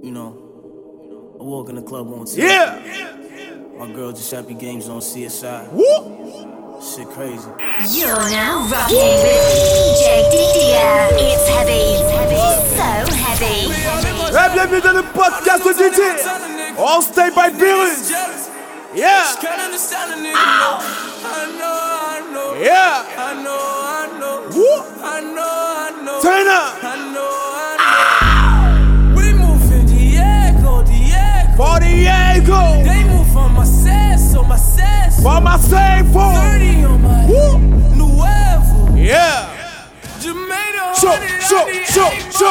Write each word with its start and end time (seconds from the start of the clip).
You 0.00 0.12
know, 0.12 1.36
I 1.40 1.42
walk 1.42 1.68
in 1.70 1.74
the 1.74 1.82
club 1.82 2.06
on 2.12 2.24
TV. 2.24 2.46
Yeah. 2.46 2.78
My 3.76 3.90
girl 3.92 4.12
just 4.12 4.30
happy 4.30 4.54
games 4.54 4.88
on 4.88 5.00
CSI. 5.00 5.72
Woo. 5.72 6.80
Shit 6.80 7.08
crazy. 7.08 7.50
You're 7.98 8.14
now 8.30 8.62
rocking 8.70 8.94
with 8.94 9.42
DJ 9.58 10.30
Didier. 10.30 11.18
It's 11.18 11.48
heavy, 11.48 11.98
it's 11.98 12.10
heavy, 12.14 12.38
so 12.78 13.10
heavy. 13.12 13.74
Hey, 14.30 14.48
bienvenue 14.54 14.80
dans 14.80 14.92
le 14.94 15.02
podcast 15.02 15.64
de 15.64 15.72
DJ. 15.72 16.00
On 16.78 17.02
stay 17.02 17.30
by 17.30 17.50
Billis. 17.50 18.12
Yeah. 18.94 19.34
Ow. 20.36 20.78
Yeah. 22.60 23.02
I 23.18 23.34
know, 23.42 23.58
I 23.82 24.06
know. 24.20 24.46
Woo. 24.54 24.82
I 25.02 25.20
know. 25.20 25.57
Forma 35.22 35.58
Seifo! 35.58 36.32
Nuevo! 37.96 38.94
Yeah! 38.96 39.48
So, 40.94 41.12
so, 41.40 41.66
so, 41.86 42.10
so! 42.30 42.50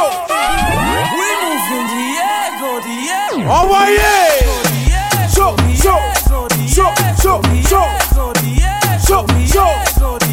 We 1.16 1.28
moving 1.44 1.88
Diego, 1.88 2.80
Diego! 2.84 3.48
Oh, 3.50 3.68
why, 3.70 3.92
yeah! 3.92 5.28
So, 5.28 5.56
so, 5.76 5.96
so, 6.28 6.48
so, 6.68 6.92
so, 7.16 7.42
so, 7.64 7.82
so, 8.04 9.26
so, 9.46 9.66
so, 10.00 10.27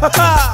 Ha 0.00 0.08
ha! 0.14 0.49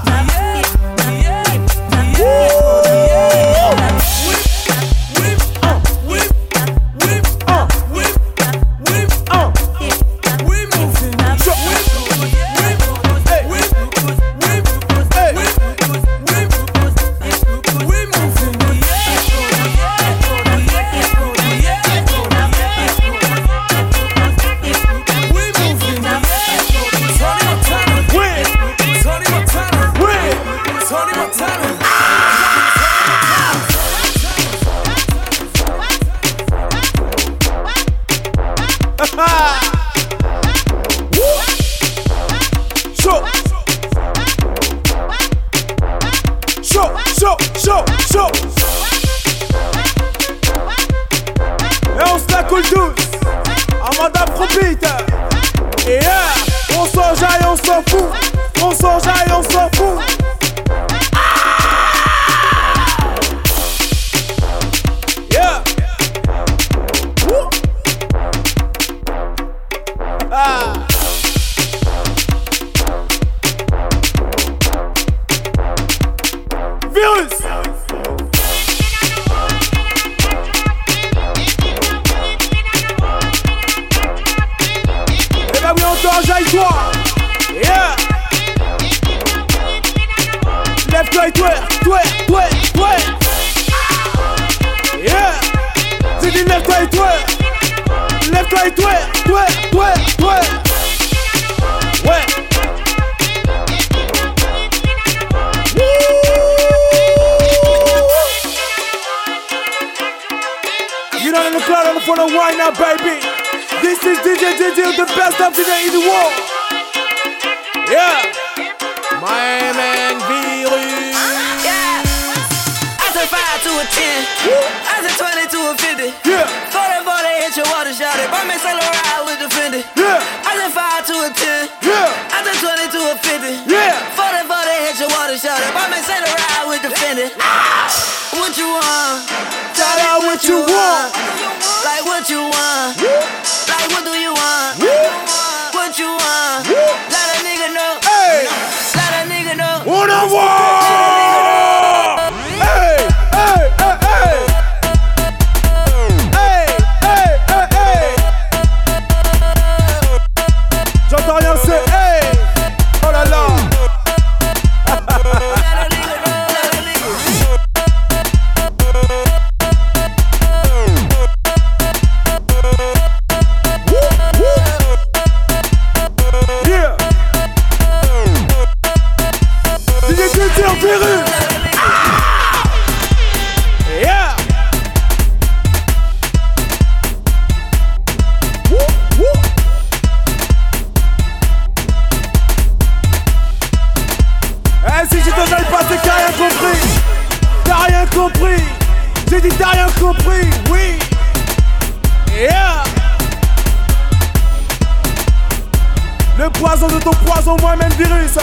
poison 206.67 206.89
de 206.89 206.99
ton 206.99 207.13
poison, 207.25 207.57
moi-même 207.61 207.93
virus. 207.93 208.39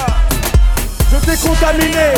Je 1.12 1.18
t'ai 1.18 1.38
contaminé. 1.46 2.14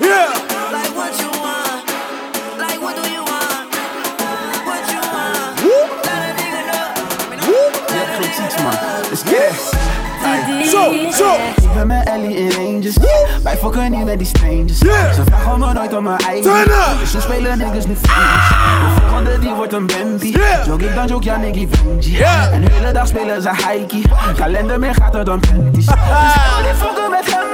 Yeah. 0.00 0.32
Let's 9.10 9.22
get 9.24 9.52
it. 9.52 9.71
Zo, 10.60 10.92
zo. 11.12 11.34
Ik 11.62 11.72
ben 11.74 11.86
met 11.86 12.08
Ellie 12.08 12.36
in 12.36 12.50
Rangers. 12.50 12.96
Wij 13.42 13.56
fokken 13.56 13.90
niet 13.90 14.04
met 14.04 14.18
die 14.18 14.26
strangers. 14.26 14.78
Yeah. 14.78 15.12
Ze 15.12 15.22
vragen 15.24 15.58
me 15.58 15.72
nooit 15.72 15.96
om 15.96 16.02
mijn 16.02 16.18
eigen. 16.18 16.64
Dus 17.00 17.10
ze 17.10 17.20
spelen 17.20 17.58
niggas 17.58 17.86
nu 17.86 17.96
vriendjes. 18.02 18.48
De 18.48 19.00
volgende 19.00 19.38
die 19.38 19.54
wordt 19.54 19.72
een 19.72 19.86
Bambi. 19.86 20.32
Yeah. 20.32 20.66
Joke 20.66 20.84
ik 20.84 20.94
dan 20.94 21.06
joke, 21.06 21.24
ja 21.24 21.36
nigga 21.36 21.66
Benji. 21.84 22.16
Yeah. 22.16 22.52
En 22.52 22.64
de 22.64 22.70
hele 22.72 22.92
dag 22.92 23.06
spelen 23.06 23.42
ze 23.42 23.50
hikey. 23.50 24.02
Kalender 24.36 24.78
meer 24.78 24.94
gaat 24.94 25.14
er 25.14 25.24
dan 25.24 25.40
panties. 25.40 25.86
Dus 25.86 25.94
zij 26.34 26.48
wil 26.54 26.70
niet 26.70 26.76
fokken 26.78 27.10
met 27.10 27.34
hem. 27.34 27.48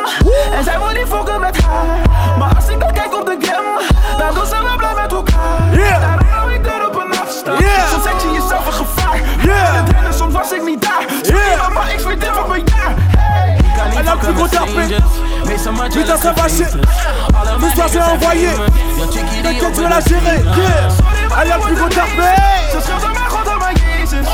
En 0.58 0.64
zij 0.64 0.78
wil 0.78 0.88
niet 0.88 1.08
fokken 1.08 1.40
met 1.40 1.62
haar. 1.62 2.08
Maar 2.38 2.54
als 2.56 2.68
ik 2.68 2.80
dan 2.80 2.92
kijk 2.92 3.14
op 3.20 3.26
de 3.26 3.36
gram, 3.40 3.64
dan 4.18 4.34
doen 4.34 4.46
ze 4.46 4.62
wel 4.62 4.76
blij 4.76 4.94
met 5.02 5.12
elkaar. 5.12 5.72
Yeah. 5.72 6.00
Daarom 6.00 6.26
hou 6.26 6.52
ik 6.52 6.66
er 6.66 6.86
op 6.86 6.94
een 6.94 7.18
afstand. 7.18 7.58
Yeah. 7.58 7.90
Soms 7.90 8.02
zet 8.02 8.22
je. 8.22 8.37
Yeah. 9.68 9.78
En 9.78 9.84
het 9.84 9.92
rennen, 9.92 10.14
soms 10.14 10.34
was 10.34 10.52
ik 10.52 10.64
niet 10.64 10.82
daar. 10.82 11.04
Yeah. 11.22 11.74
Maar 11.74 11.92
ik 11.92 12.00
zweet 12.00 12.20
dit 12.20 12.30
van 12.34 12.48
mijn 12.48 12.62
jaar. 12.64 12.94
Hey. 13.18 13.56
En 13.96 14.04
dan 14.04 14.18
taper. 14.18 14.46
strangers. 14.48 15.00
Mais 15.44 15.58
ça 15.58 15.70
m'a 15.70 15.88
va, 15.88 15.88
my 15.88 17.64
L'histoire 17.64 17.88
c'est 17.88 17.98
niggas 17.98 18.12
envoyé. 18.12 18.50
Yo, 18.98 19.04
check 19.12 19.24
it, 19.32 19.42
T'inquiète, 19.42 19.74
tu 19.74 19.82
vas 19.82 19.88
la 19.88 20.00
gérer. 20.00 20.42
Yeah. 20.42 21.38
Allez, 21.38 21.64
plus 21.64 21.76
gros 21.76 21.88
tapé. 21.88 22.34
Ze 22.72 22.80
schelden 22.80 23.12
mij 23.12 23.28
God 23.28 23.48
aan 23.48 23.58
mijn 23.58 23.76
Jezus. 23.76 24.26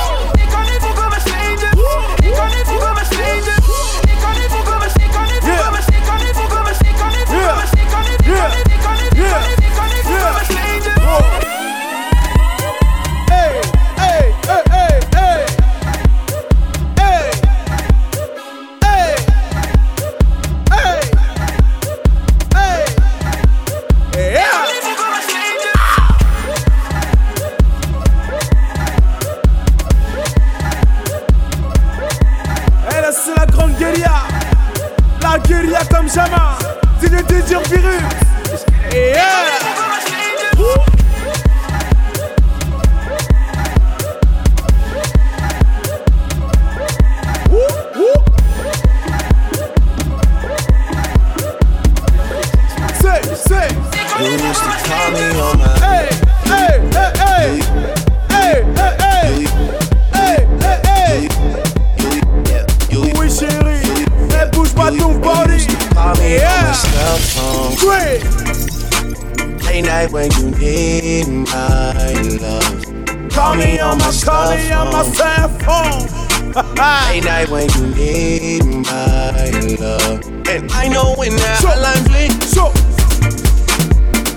And 80.49 80.71
I 80.73 80.89
know 80.89 81.15
when 81.17 81.37
that 81.37 81.59
So- 81.61 81.69
hotline 81.69 82.05
bling, 82.09 82.33
So, 82.43 82.73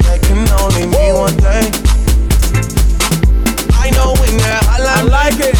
that 0.06 0.20
can 0.24 0.48
only 0.62 0.86
mean 0.88 1.14
one 1.16 1.36
thing. 1.38 1.72
I 3.86 3.90
know 3.92 4.14
when 4.22 4.38
that 4.38 4.64
I 4.64 4.80
hotline 4.80 5.10
like 5.10 5.40
it. 5.40 5.56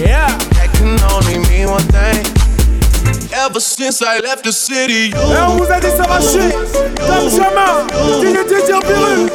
Yeah. 0.00 0.28
That 0.56 0.68
can 0.74 0.98
only 1.12 1.38
mean 1.48 1.68
one 1.70 1.86
thing. 1.88 2.26
Ever 3.32 3.60
since 3.60 4.02
I 4.02 4.18
left 4.20 4.44
the 4.44 4.52
city, 4.52 5.14
on 5.14 5.30
you 5.30 5.58
vous 5.64 5.72
a 5.72 5.80
dit 5.80 5.86
ça 5.96 6.02
va 6.06 6.20
chier 6.20 6.50
Comme 6.98 7.30
jamais 7.30 7.86
C'est 8.20 8.32
le 8.34 8.44
désir 8.44 8.80
virus 8.80 9.30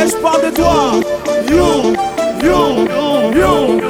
Et 0.00 0.08
je 0.10 0.16
parle 0.16 0.42
de 0.46 0.50
toi 0.50 0.94
You, 1.48 1.94
you, 2.42 2.88
you 3.36 3.89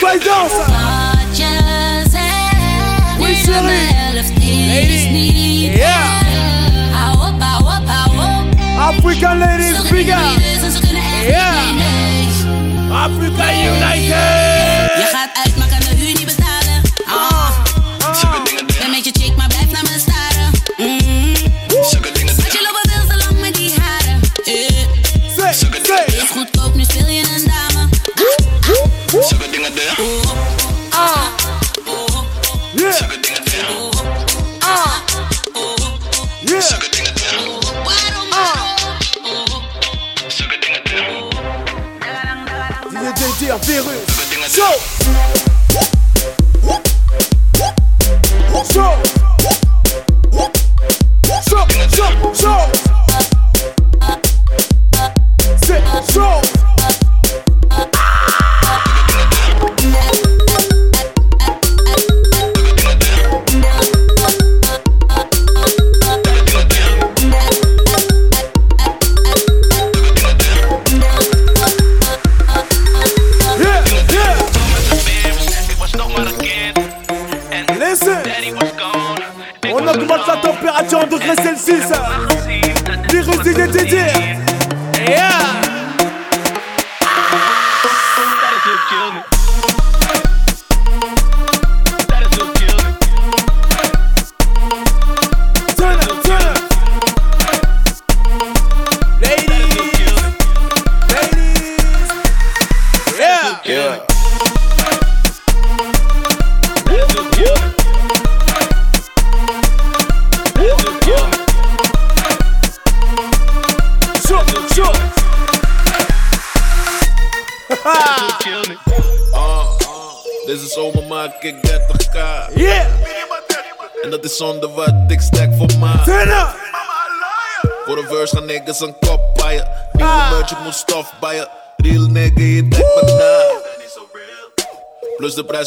Vai 0.00 0.18
dança! 0.18 0.64
We 3.20 3.34
silly! 3.36 3.90
Yeah! 5.76 6.20
African 8.78 9.38
ladies, 9.40 9.90
bigger! 9.90 10.16
Yeah! 11.22 11.52
Africa 12.92 13.52
United! 13.52 15.49
Virus. 44.56 44.89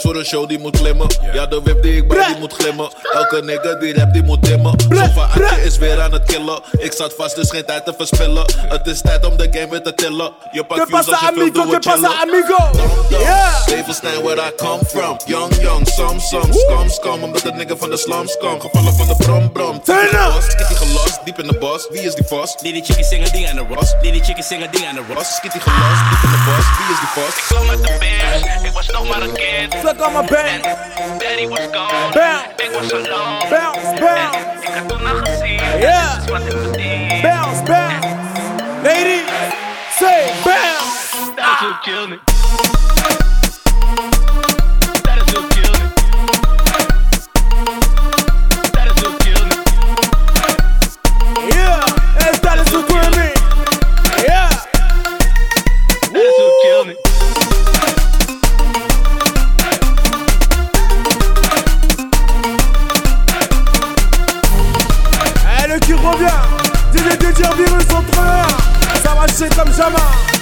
Plus 0.04 0.13
de 0.24 0.30
show 0.30 0.48
die 0.48 0.60
moet 0.60 0.78
klimmen. 0.78 1.08
Ja, 1.34 1.46
de 1.46 1.62
whip 1.64 1.84
die 1.84 1.96
ik 1.96 2.08
bij 2.08 2.28
die 2.28 2.40
moet 2.40 2.54
glimmen. 2.54 2.90
Elke 3.14 3.42
nigga 3.42 3.74
die 3.74 3.94
rap 3.94 4.14
die 4.14 4.24
moet 4.24 4.44
dimmen. 4.44 4.74
Sofa 4.80 5.22
Atje 5.22 5.64
is 5.64 5.78
weer 5.78 6.02
aan 6.02 6.14
het 6.14 6.24
killen. 6.24 6.60
Ik 6.72 6.92
zat 6.92 7.14
vast, 7.18 7.36
dus 7.36 7.50
geen 7.50 7.66
tijd 7.66 7.86
te 7.86 7.94
verspillen. 7.98 8.46
Het 8.68 8.88
is 8.88 9.02
tijd 9.02 9.26
om 9.26 9.38
de 9.38 9.48
game 9.52 9.70
weer 9.70 9.82
te 9.82 9.94
tillen. 9.94 10.32
Je 10.52 10.64
pakt 10.64 10.88
views 10.88 11.08
als 11.08 11.20
je 11.20 11.28
amigo, 11.28 11.52
doe 11.52 11.64
que 11.64 11.74
het 11.74 11.86
pasa 11.86 12.10
chillen. 12.10 12.22
amigo. 12.22 12.56
Yeah. 13.10 13.62
Stevensteen, 13.62 14.22
where 14.24 14.48
I 14.48 14.52
come 14.56 14.86
from. 14.86 15.18
Young, 15.26 15.54
young, 15.62 15.88
some, 15.88 16.20
some, 16.20 16.54
scum, 16.54 16.90
scum. 16.90 17.24
Omdat 17.24 17.42
het 17.44 17.56
nigga 17.56 17.76
van 17.76 17.90
de 17.90 17.98
slums 17.98 18.38
kwam. 18.38 18.60
Gevallen 18.62 18.94
van 18.94 19.08
de 19.08 19.16
brom, 19.16 19.52
brom. 19.52 19.84
Turn 19.84 20.16
up. 20.16 20.42
Skitty 20.42 20.74
gelost, 20.74 21.20
diep 21.26 21.40
in 21.40 21.48
de 21.48 21.58
bos. 21.58 21.88
Wie 21.92 22.02
is 22.02 22.16
die 22.16 22.26
vos? 22.28 22.56
Lady 22.62 22.82
chickie 22.82 23.04
sing 23.04 23.28
a 23.28 23.30
ding 23.32 23.50
aan 23.50 23.56
de 23.56 23.66
Ross. 23.74 23.94
Lady 24.02 24.20
chickie 24.20 24.44
sing 24.44 24.64
a 24.64 24.68
ding 24.68 24.86
aan 24.88 24.96
de. 24.96 25.02
Ross, 25.14 25.36
skitty 25.36 25.60
gelost, 25.60 26.04
diep 26.10 26.24
in 26.24 26.32
de 26.32 26.42
bos. 26.46 26.66
Wie 26.78 26.88
is 26.94 27.00
die 27.04 27.12
vos? 27.16 27.34
Zo 27.48 27.64
met 27.64 27.84
de 27.84 27.96
beers, 28.00 28.64
ik 28.64 28.72
was 28.74 28.88
nog 28.88 29.08
maar 29.10 29.22
een 29.22 29.34
kind. 29.34 29.74
on 30.16 30.26
my 30.26 30.30
back. 30.30 30.64
Daddy 31.20 31.48
was 31.48 31.68
gone. 31.72 32.14
Bounce. 32.14 32.54
Was 32.74 32.92
alone. 32.92 33.50
Bounce, 33.50 34.00
bounce. 34.00 35.44
Yeah. 35.82 36.26
Bounce, 37.22 37.62
bounce. 37.68 38.84
Lady, 38.84 39.28
say 39.92 40.34
bounce. 40.44 41.36
That's 41.36 41.62
what 41.62 41.84
killed 41.84 42.10
me. 42.12 42.83
Chier 69.34 69.50
comme 69.50 69.74
jamais. 69.74 70.33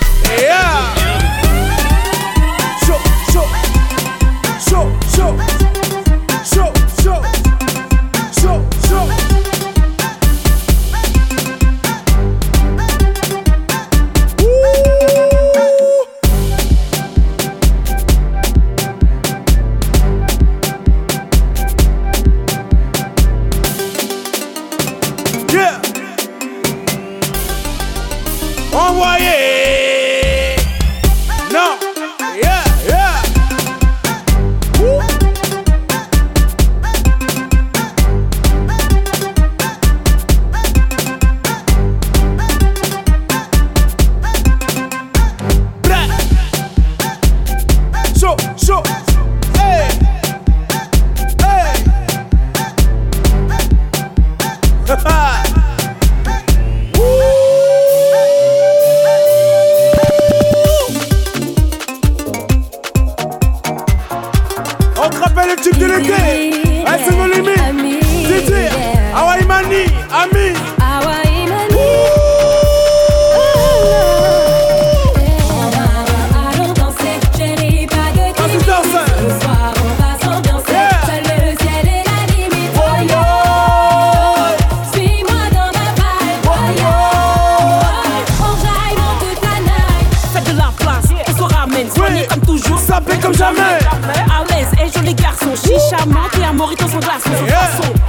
Comme 92.27 92.41
toujours. 92.41 92.79
Sapé 92.79 93.17
comme 93.17 93.33
jamais. 93.33 93.61
À 93.61 94.43
l'aise 94.49 94.69
et 94.83 94.97
joli 94.97 95.13
garçon. 95.13 95.53
Chicha, 95.55 96.03
et 96.39 96.45
un 96.45 96.53
morito 96.53 96.87
sans 96.87 96.99
glaçon. 96.99 97.29
Sans 97.37 97.47
façon. 97.47 98.00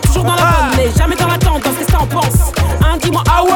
Toujours 0.00 0.24
dans 0.24 0.34
la 0.34 0.42
Ah. 0.42 0.70
bonne, 0.70 0.76
mais 0.84 0.90
jamais 0.98 1.16
dans 1.16 1.26
la 1.28 1.38
tendance. 1.38 1.62
Qu'est-ce 1.78 1.86
que 1.86 1.92
t'en 1.92 2.06
penses 2.06 2.52
Hein, 2.84 2.96
dis-moi, 3.02 3.22
Ah 3.30 3.42
ouais. 3.44 3.50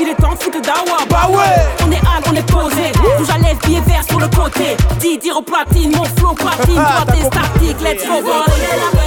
Il 0.00 0.08
est 0.08 0.14
temps 0.14 0.32
de 0.34 0.38
foutre 0.42 0.60
dawa. 0.60 0.98
Bah 1.08 1.28
ouais. 1.30 1.62
On 1.86 1.90
est 1.90 1.96
hal, 1.96 2.22
on 2.30 2.34
est 2.34 2.50
posé. 2.50 2.92
Rouge 2.98 3.28
à 3.34 3.38
lèvres, 3.38 3.60
billet 3.64 3.80
vert 3.86 4.02
sur 4.08 4.20
le 4.20 4.28
côté. 4.28 4.76
Dis, 5.00 5.18
dire 5.18 5.36
au 5.36 5.42
platine, 5.42 5.92
mon 5.96 6.04
flow 6.04 6.32
platine. 6.34 6.78
Ah, 6.78 7.02
Toi, 7.04 7.14
t'es 7.14 7.24
statique, 7.24 7.80
let's 7.82 8.04
go. 8.06 8.32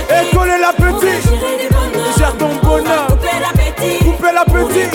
Et 0.09 0.35
coller 0.35 0.57
la 0.59 0.73
petite 0.73 1.29
Gère 2.17 2.35
ton 2.37 2.49
bonheur. 2.63 3.07
Couper 3.07 4.31
la 4.33 4.43
petite 4.45 4.93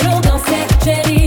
Allons 0.00 0.20
danser, 0.20 0.66
chérie, 0.84 1.17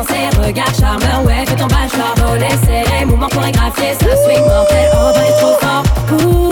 danser. 0.00 0.30
Regarde 0.46 0.74
charmeur, 0.74 1.24
ouais, 1.24 1.44
fais 1.46 1.56
ton 1.56 1.66
bachelor 1.66 2.14
Au 2.30 2.34
laisser 2.34 2.84
les 2.98 3.04
mouvements 3.04 3.28
chorégraphiés 3.28 3.94
Ça 4.00 4.16
swing 4.24 4.44
mortel, 4.46 4.90
oh 4.94 5.10
bah, 5.14 5.26
être 5.26 5.38
trop 5.38 5.54
fort. 5.60 5.82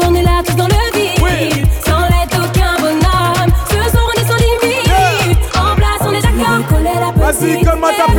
On 0.06 0.14
est 0.14 0.22
là 0.22 0.42
tous 0.44 0.54
dans 0.54 0.66
le 0.66 0.98
vide. 0.98 1.66
Sans 1.84 2.02
l'aide 2.02 2.30
d'aucun 2.30 2.76
bonhomme. 2.78 3.50
Ce 3.68 3.90
soir 3.90 4.04
on 4.06 4.20
est 4.20 4.26
sans 4.26 4.36
limite. 4.36 5.38
En 5.56 5.74
place 5.74 6.02
on 6.02 6.12
est 6.12 6.22
d'accord. 6.22 6.66
Coller 6.68 6.94
la 6.94 7.12
petite. 7.12 7.40
Vas-y, 7.40 7.64
comme 7.64 7.84
à 7.84 7.88
ta 7.88 8.12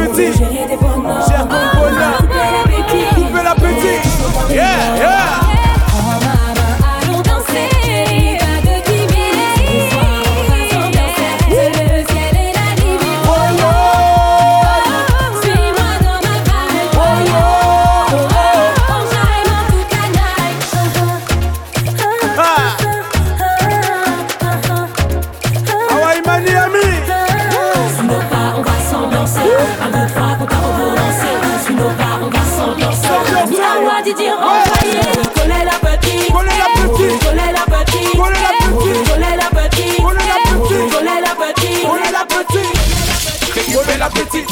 la 44.16 44.26
petite, 44.26 44.50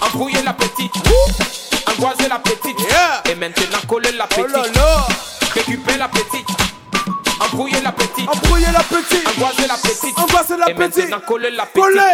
embrouiller 0.00 0.42
la 0.42 0.52
petite, 0.52 0.92
angoiser 1.86 2.28
la 2.28 2.38
petite, 2.38 2.78
Yeah. 2.88 3.22
et 3.30 3.34
maintenant 3.34 3.78
coller 3.88 4.12
la 4.12 4.24
Oh 4.24 4.28
petite. 4.28 5.54
Récupérer 5.54 5.98
la 5.98 6.08
petite, 6.08 6.46
embrouiller 7.40 7.80
la 7.82 7.92
petite, 7.92 8.28
Embrouiller 8.28 8.66
la 8.72 8.80
petite. 8.82 9.28
angoiser 9.28 9.66
la 9.66 9.74
petite, 9.76 10.18
Angoisser 10.18 10.56
la 10.56 10.70
et 10.70 10.74
petite. 10.74 10.96
maintenant 11.04 11.20
coller 11.26 11.50
la 11.50 11.66
petite. 11.66 11.82
Coller. 11.82 12.12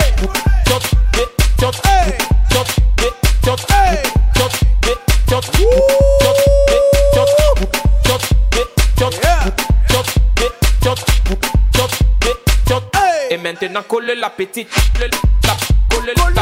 Chop, 0.66 0.82
hit, 1.14 1.28
chop, 1.60 1.74
Hey. 1.86 2.12
chop, 2.52 2.66
hit, 3.00 3.14
chop, 3.44 3.60
Hey. 3.70 4.02
chop, 4.36 4.52
hit, 4.84 4.98
chop, 5.28 5.44
chop, 5.44 5.54
hit, 5.54 5.68
chop, 7.14 7.28
chop, 8.04 8.22
hit, 8.52 8.68
chop, 8.98 9.14
Yeah. 9.22 9.44
chop, 9.90 10.06
hit, 10.38 10.52
chop, 10.82 10.98
chop, 11.76 11.90
hit, 12.24 12.38
chop. 12.68 12.96
Hey. 12.96 13.34
Et 13.34 13.38
maintenant 13.38 13.82
coller 13.82 14.14
la 14.14 14.30
petite, 14.30 14.68
coller 15.90 16.14
le 16.16 16.32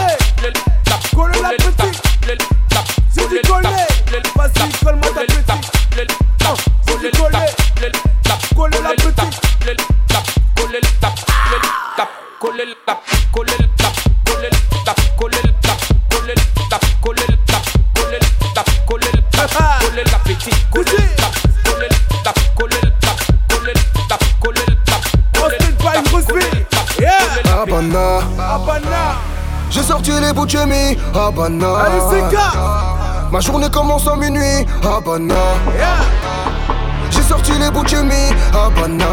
Habana, 27.93 28.21
Habana. 28.39 29.17
j'ai 29.71 29.83
sorti 29.83 30.11
les 30.13 30.33
bouts 30.33 30.47
de 30.47 30.51
chemise, 30.53 30.97
Habana. 31.15 31.67
Allez, 31.77 32.01
c'est 32.11 32.35
gars. 32.35 32.53
Ma 33.31 33.41
journée 33.41 33.69
commence 33.71 34.07
à 34.09 34.17
minuit, 34.17 34.65
Habana. 34.83 35.35
Yeah. 35.77 35.85
J'ai 37.11 37.23
sorti 37.23 37.53
les 37.59 37.71
bouts 37.71 37.83
de 37.85 37.89
chemise, 37.89 38.33
Habana. 38.53 39.05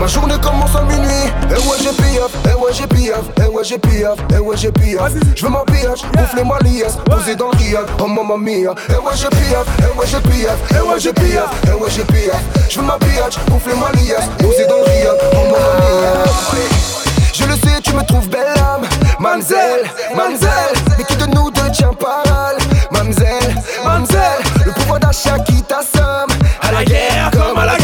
Ma 0.00 0.06
journée 0.08 0.34
commence 0.42 0.74
à 0.74 0.82
minuit, 0.82 1.30
et 1.48 1.54
ouais 1.54 1.76
j'ai 1.80 1.92
piaf, 1.92 2.30
et 2.50 2.54
ouais 2.54 2.72
j'ai 2.72 2.86
piaf, 2.88 3.20
et 3.38 3.48
ouais 3.48 3.62
j'ai 3.62 3.78
piaf, 3.78 4.18
et 4.34 4.38
ouais 4.40 4.56
j'ai 4.56 4.72
piaf. 4.72 5.12
Je 5.36 5.44
veux 5.44 5.52
ma 5.52 5.60
pillage, 5.60 6.02
gonfler 6.16 6.42
ma 6.42 6.58
liasse, 6.68 6.96
posé 7.04 7.36
dans 7.36 7.50
le 7.52 7.56
riad, 7.58 7.86
oh 8.00 8.08
mamma 8.08 8.36
mia. 8.36 8.74
Et 8.88 8.94
ouais 8.94 9.14
j'ai 9.14 9.28
piaf, 9.28 9.66
et 9.78 9.96
ouais 9.98 10.06
j'ai 10.06 10.20
piaf, 10.20 10.58
et 10.72 10.80
ouais 10.80 10.98
j'ai 10.98 11.12
piaf, 11.12 11.48
et 11.68 11.80
ouais 11.80 11.90
j'ai 11.90 12.02
piaf. 12.02 12.42
Je 12.68 12.80
veux 12.80 12.84
ma 12.84 12.98
pillage, 12.98 13.38
gonfler 13.48 13.74
ma 13.74 13.92
liasse, 13.92 14.28
posé 14.40 14.66
dans 14.66 14.78
le 14.78 14.82
riad, 14.82 15.16
oh 15.32 15.36
mamma 15.36 15.58
mia. 15.78 17.03
Je 17.36 17.44
le 17.46 17.54
sais, 17.54 17.80
tu 17.82 17.92
me 17.92 18.02
trouves 18.04 18.28
belle 18.28 18.46
âme, 18.58 18.86
Mamzelle, 19.18 19.90
Mamzelle. 20.14 20.74
Mais 20.96 21.04
qui 21.04 21.16
de 21.16 21.26
nous 21.34 21.50
deux 21.50 21.68
tient 21.72 21.92
parole, 21.92 22.58
Mamzelle, 22.92 23.56
Mamzelle. 23.84 24.20
Le 24.64 24.70
pouvoir 24.70 25.00
d'achat 25.00 25.40
qui 25.40 25.60
t'assomme, 25.62 26.30
à 26.62 26.70
la 26.70 26.84
guerre 26.84 27.30
comme 27.32 27.58
à 27.58 27.66
la 27.66 27.76
guerre. 27.76 27.83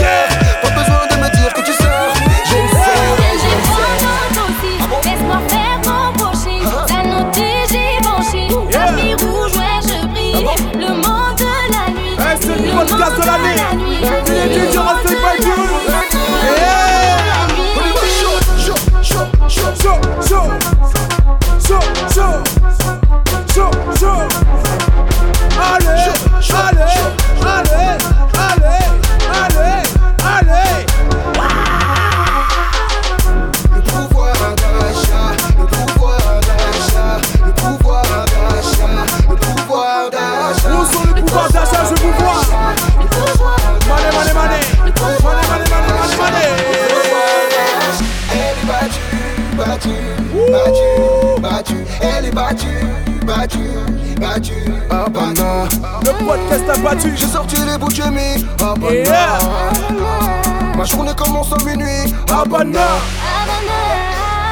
Battue. 51.40 51.84
Elle 52.00 52.26
est 52.26 52.30
battue, 52.34 52.66
battue, 53.26 53.58
battue. 54.20 54.70
Habana. 54.90 55.68
Le 56.04 56.26
podcast 56.26 56.64
a 56.68 56.78
battu. 56.78 57.12
J'ai 57.16 57.26
sorti 57.26 57.56
les 57.56 57.78
bouts 57.78 57.88
de 57.88 57.94
chemise. 57.94 58.46
Yeah. 58.90 59.38
Ma 60.76 60.84
journée 60.84 61.12
commence 61.16 61.52
à 61.52 61.64
minuit. 61.64 62.12
Habana. 62.28 62.80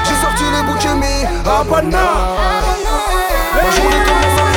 J'ai 0.04 0.14
sorti 0.22 0.44
les 0.44 0.62
bouts 0.66 0.76
de 0.76 0.80
chemise. 0.80 1.28
Habana. 1.44 2.04
Ma 3.54 3.70
journée 3.70 4.02
commence 4.04 4.38
à 4.38 4.42
minuit. 4.42 4.47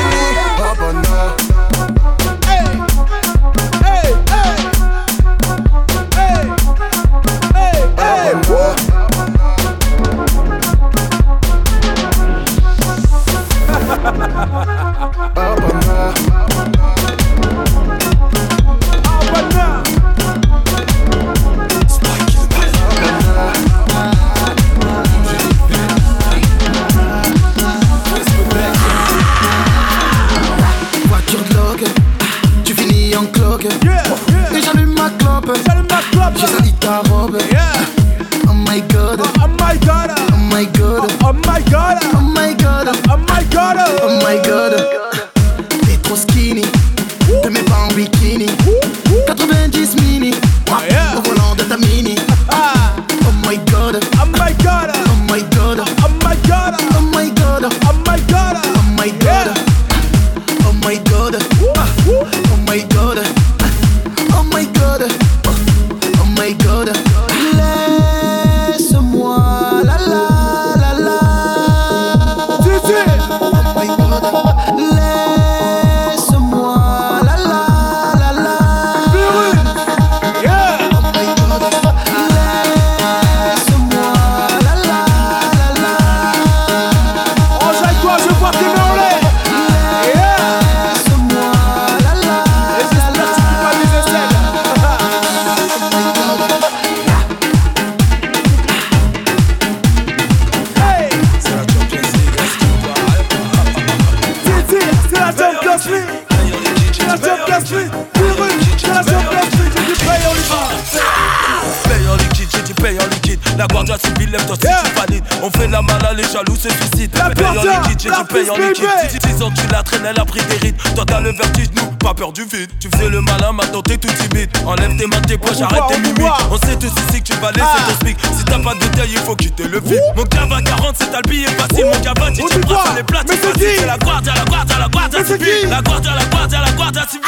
Peur 122.21 122.31
du 122.31 122.43
vide. 122.43 122.69
Tu 122.79 122.87
faisais 122.87 123.09
le 123.09 123.19
malin, 123.21 123.51
maintenant 123.51 123.81
t'es 123.81 123.97
tout 123.97 124.07
timide. 124.13 124.49
Enlève 124.67 124.95
tes 124.95 125.07
mains, 125.07 125.21
tes 125.21 125.39
poches, 125.39 125.59
arrête 125.61 125.81
tes 125.89 126.21
voit. 126.21 126.37
On 126.51 126.57
sait 126.57 126.75
tous 126.75 126.85
ici 127.09 127.19
que 127.23 127.33
tu 127.33 127.39
vas 127.39 127.51
laisser 127.51 127.65
Ah. 127.65 127.89
ton 127.89 127.95
smic. 128.05 128.17
Si 128.37 128.43
t'as 128.45 128.59
pas 128.59 128.75
de 128.75 128.85
taille, 128.95 129.09
il 129.13 129.17
faut 129.17 129.35
quitter 129.35 129.63
le 129.67 129.79
vide. 129.79 129.99
Mon 130.15 130.23
cava 130.25 130.61
40, 130.61 130.95
c'est 130.99 131.09
t'as 131.11 131.17
le 131.25 131.29
billet 131.29 131.47
facile. 131.47 131.85
Mon 131.85 131.99
cava, 131.99 132.27
On 132.29 132.31
tu 132.33 132.43
dit 132.43 132.67
quoi 132.67 132.83
les 132.95 133.01
plates. 133.03 133.27
C'est 133.31 133.85
la 133.87 133.97
Guardia, 133.97 134.33
la 134.35 134.45
Guardia, 134.45 134.77
la 134.79 134.87
Guardia 134.87 135.19
Mais 135.19 135.25
c'est 135.25 135.37
civile. 135.39 135.69
La 135.69 135.81
Guardia, 135.81 136.11
la 136.13 136.25
Guardia, 136.25 136.59
la 136.63 136.71
Guardia 136.73 137.01
civile. 137.09 137.25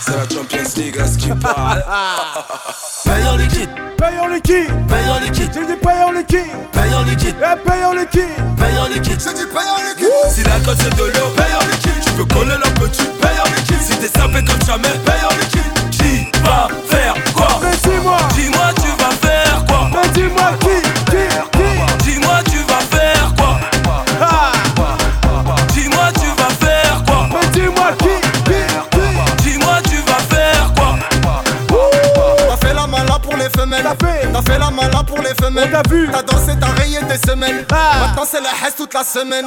C'est 0.00 0.16
la 0.16 0.22
Champions 0.36 0.70
League 0.76 0.98
à 1.00 1.06
ce 1.06 1.16
qui 1.18 1.28
parle. 1.28 1.82
Paye 3.04 3.26
en 3.26 3.36
liquide, 3.36 3.70
Paye 3.96 4.18
en 4.20 4.26
liquide. 4.28 4.68
paye 4.88 5.08
en 5.10 5.18
liquide, 5.20 5.50
J'ai 5.54 5.66
dit 5.66 5.80
paye 5.82 6.02
en 6.06 6.12
liquide. 6.12 6.44
paye 6.72 6.94
en 6.94 7.02
liquide. 7.04 7.36
Eh, 7.40 7.68
paye 7.68 7.84
en 7.84 7.92
liquide. 7.94 8.22
Paye 8.58 8.78
en 8.78 8.86
liquide. 8.88 9.20
J'ai 9.24 9.32
dit 9.34 9.46
paye 9.52 9.70
en 9.70 9.82
liquide. 9.88 10.34
Si 10.34 10.42
la 10.44 10.60
cote 10.60 10.76
c'est 10.78 10.94
de 10.94 11.04
l'eau, 11.04 11.28
paye 11.36 11.54
en 11.54 11.64
liquide. 11.70 12.04
Tu 12.04 12.12
peux 12.12 12.24
coller 12.34 12.54
la 12.62 12.70
petite, 12.72 13.18
paye 13.20 13.38
en 13.40 13.48
liquide. 13.56 13.77
Si 13.80 13.96
t'es 13.98 14.08
sapé 14.08 14.44
comme 14.44 14.62
jamais, 14.66 14.94
paye 15.04 15.24
en 15.24 15.34
liquide. 15.38 15.90
Qui 15.90 16.40
va 16.42 16.68
faire 16.88 17.14
quoi? 17.34 17.67
Malin 35.50 35.66
pour 35.66 35.66
les 35.66 35.66
femelles. 35.66 35.68
On 35.68 35.82
t'a 35.82 35.88
vu. 35.88 36.08
T'as 36.12 36.22
dansé, 36.22 36.52
t'as 36.60 36.72
rayé 36.80 36.98
des 37.02 37.28
semelles. 37.28 37.66
Ah. 37.72 38.06
Maintenant 38.06 38.24
c'est 38.30 38.40
la 38.40 38.50
hesse 38.66 38.76
toute 38.76 38.94
la 38.94 39.04
semaine. 39.04 39.46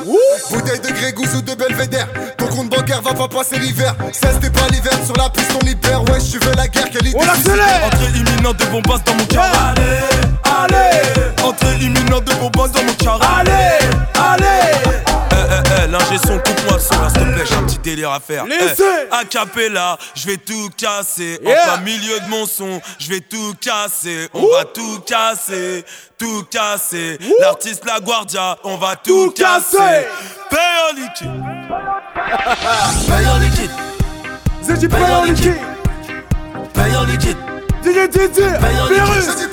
Bouteille 0.52 0.80
de 0.80 0.92
Grégouze 0.92 1.36
ou 1.36 1.42
de 1.42 1.54
Belvédère. 1.56 2.08
Ton 2.38 2.48
compte 2.48 2.70
bancaire 2.70 3.02
va 3.02 3.14
pas 3.14 3.28
passer 3.28 3.60
l'hiver. 3.60 3.96
16 4.12 4.40
t'es 4.42 4.50
pas 4.50 4.68
l'hiver 4.72 4.94
sur 5.06 5.16
la 5.16 5.30
piste 5.30 5.52
on 5.62 5.66
libère. 5.66 6.02
Ouais, 6.04 6.20
tu 6.20 6.40
veux 6.40 6.54
la 6.56 6.68
guerre, 6.68 6.90
quelle 6.92 7.08
idée. 7.08 7.18
On 7.18 7.28
accélère. 7.28 7.86
Entrée 7.86 8.20
imminente 8.20 8.58
de 8.58 8.66
bombasses 8.66 9.04
dans 9.04 9.16
mon 9.16 9.26
cœur. 9.26 9.44
Allez, 9.44 10.74
allez, 10.76 11.44
Entrée 11.44 11.76
imminente 11.82 12.24
de 12.26 12.34
bombasses 12.36 12.72
dans 12.72 12.84
mon 12.84 12.94
cœur. 12.94 13.20
allez, 13.38 13.80
allez. 14.16 15.11
Eh 15.54 15.84
eh 15.84 15.88
l'ingé 15.88 16.18
son, 16.26 16.38
coupe-moi 16.40 16.76
le 16.76 16.80
son 16.80 17.02
là, 17.02 17.10
s'il 17.10 17.20
te 17.24 17.34
plaît, 17.34 17.44
j'ai 17.46 17.56
un 17.56 17.64
petit 17.64 17.80
délire 17.80 18.12
à 18.12 18.20
faire. 18.22 18.46
Laissez. 18.46 18.84
Eh, 19.12 19.14
a 19.14 19.26
cappella, 19.26 19.98
je 20.16 20.28
vais 20.28 20.38
tout 20.38 20.70
casser. 20.78 21.40
Yeah. 21.44 21.60
En 21.62 21.64
plein 21.76 21.78
milieu 21.84 22.20
de 22.22 22.28
mon 22.30 22.46
son, 22.46 22.82
je 23.00 23.10
vais 23.10 23.20
tout 23.20 23.54
casser. 23.60 24.30
On 24.34 24.42
va 24.48 24.64
tout 24.66 25.00
casser, 25.06 25.84
tout 26.18 26.44
casser. 26.50 27.20
L'artiste 27.42 27.84
La 27.86 28.00
Guardia, 28.00 28.58
on 28.64 28.78
va 28.78 28.96
tout, 28.96 29.28
Tout 29.28 29.32
casser. 29.44 30.08
Paye 30.50 30.60
en 30.90 30.96
liquide. 30.96 31.44
Paye 33.10 33.28
en 33.28 33.40
liquide, 33.40 33.72
J'ai 34.68 34.74
dit 34.78 34.88
paye 34.88 35.04
en 35.04 35.24
liquide. 35.26 35.56
paye 36.74 36.96
en 36.96 37.04
liquide. 37.04 37.38
DJ 37.84 38.08
Didi, 38.10 38.42
Paye 38.42 38.80
en 38.80 38.86
virus. 38.88 39.28
liquide. 39.28 39.50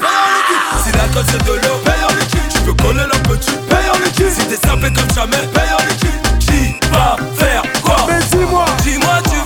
Si 0.85 0.93
la 0.93 1.09
cote 1.15 1.27
c'est 1.31 1.45
de 1.45 1.53
l'eau, 1.53 1.79
paye 1.85 2.05
en 2.05 2.15
liquide. 2.15 2.38
Tu 2.69 2.75
peux 2.75 2.83
coller 2.85 3.01
la 3.01 3.19
petite, 3.21 3.67
paye 3.67 3.89
en 3.89 3.99
liquide. 4.05 4.31
Si 4.31 4.47
t'es 4.47 4.57
sapé 4.57 4.93
comme 4.93 5.11
jamais, 5.15 5.39
paye 5.55 5.73
en 5.73 5.83
liquide. 5.89 6.39
Qui 6.39 6.79
va 6.91 7.17
faire 7.39 7.63
quoi? 7.83 7.97
Mais 8.07 8.21
dis-moi. 8.31 8.67
Dis-moi, 8.83 9.23
tu 9.25 9.38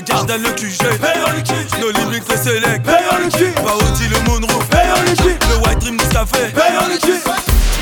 le 0.00 0.06
Gardin, 0.06 0.38
le 0.38 0.50
QG, 0.52 1.80
nos 1.80 1.90
limites, 1.90 2.28
le 2.28 2.36
Select, 2.36 2.84
Paye 2.84 3.04
en 3.12 3.18
liquide. 3.18 3.54
Paoti, 3.54 4.08
le 4.08 4.18
Moonroof, 4.20 4.66
Paye 4.68 4.90
en 4.96 5.02
liquide. 5.02 5.38
le 5.50 5.56
White 5.66 5.78
Dream. 5.80 5.96
Paye 5.98 6.78
en 6.78 6.88
liquide. 6.88 7.20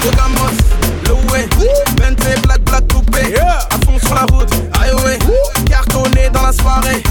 Rocamos, 0.04 0.56
le 1.06 1.12
way, 1.32 1.48
Bentley, 1.96 2.34
black, 2.42 2.60
black, 2.62 2.92
coupé. 2.92 3.30
Yeah. 3.30 3.58
À 3.70 3.84
fond 3.84 3.98
sur 4.04 4.14
la 4.14 4.22
route, 4.32 4.50
aïe 4.80 4.92
ouais. 5.04 5.18
Cartonné 5.68 6.30
dans 6.32 6.42
la 6.42 6.52
soirée. 6.52 7.02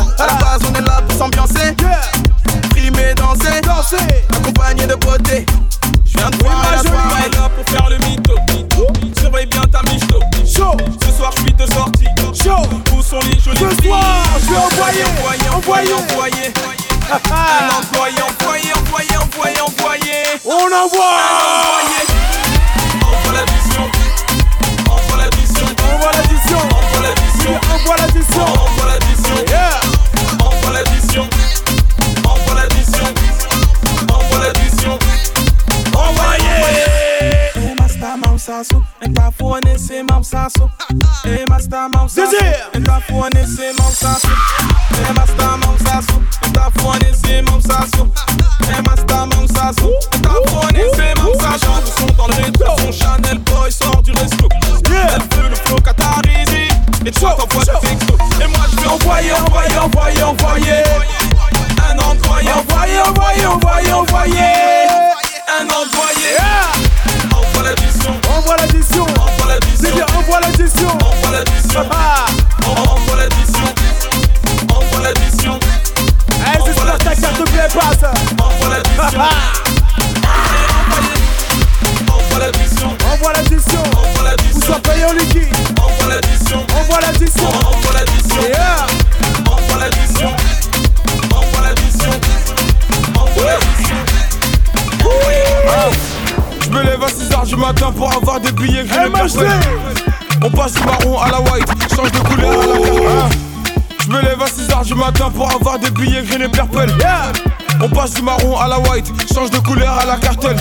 Que. 106.85 107.83
On 107.83 107.89
passe 107.89 108.13
du 108.13 108.21
marron 108.23 108.57
à 108.57 108.67
la 108.67 108.79
white, 108.79 109.11
change 109.33 109.51
de 109.51 109.59
couleur 109.59 109.97
à 109.99 110.05
la 110.05 110.17
cartel. 110.17 110.55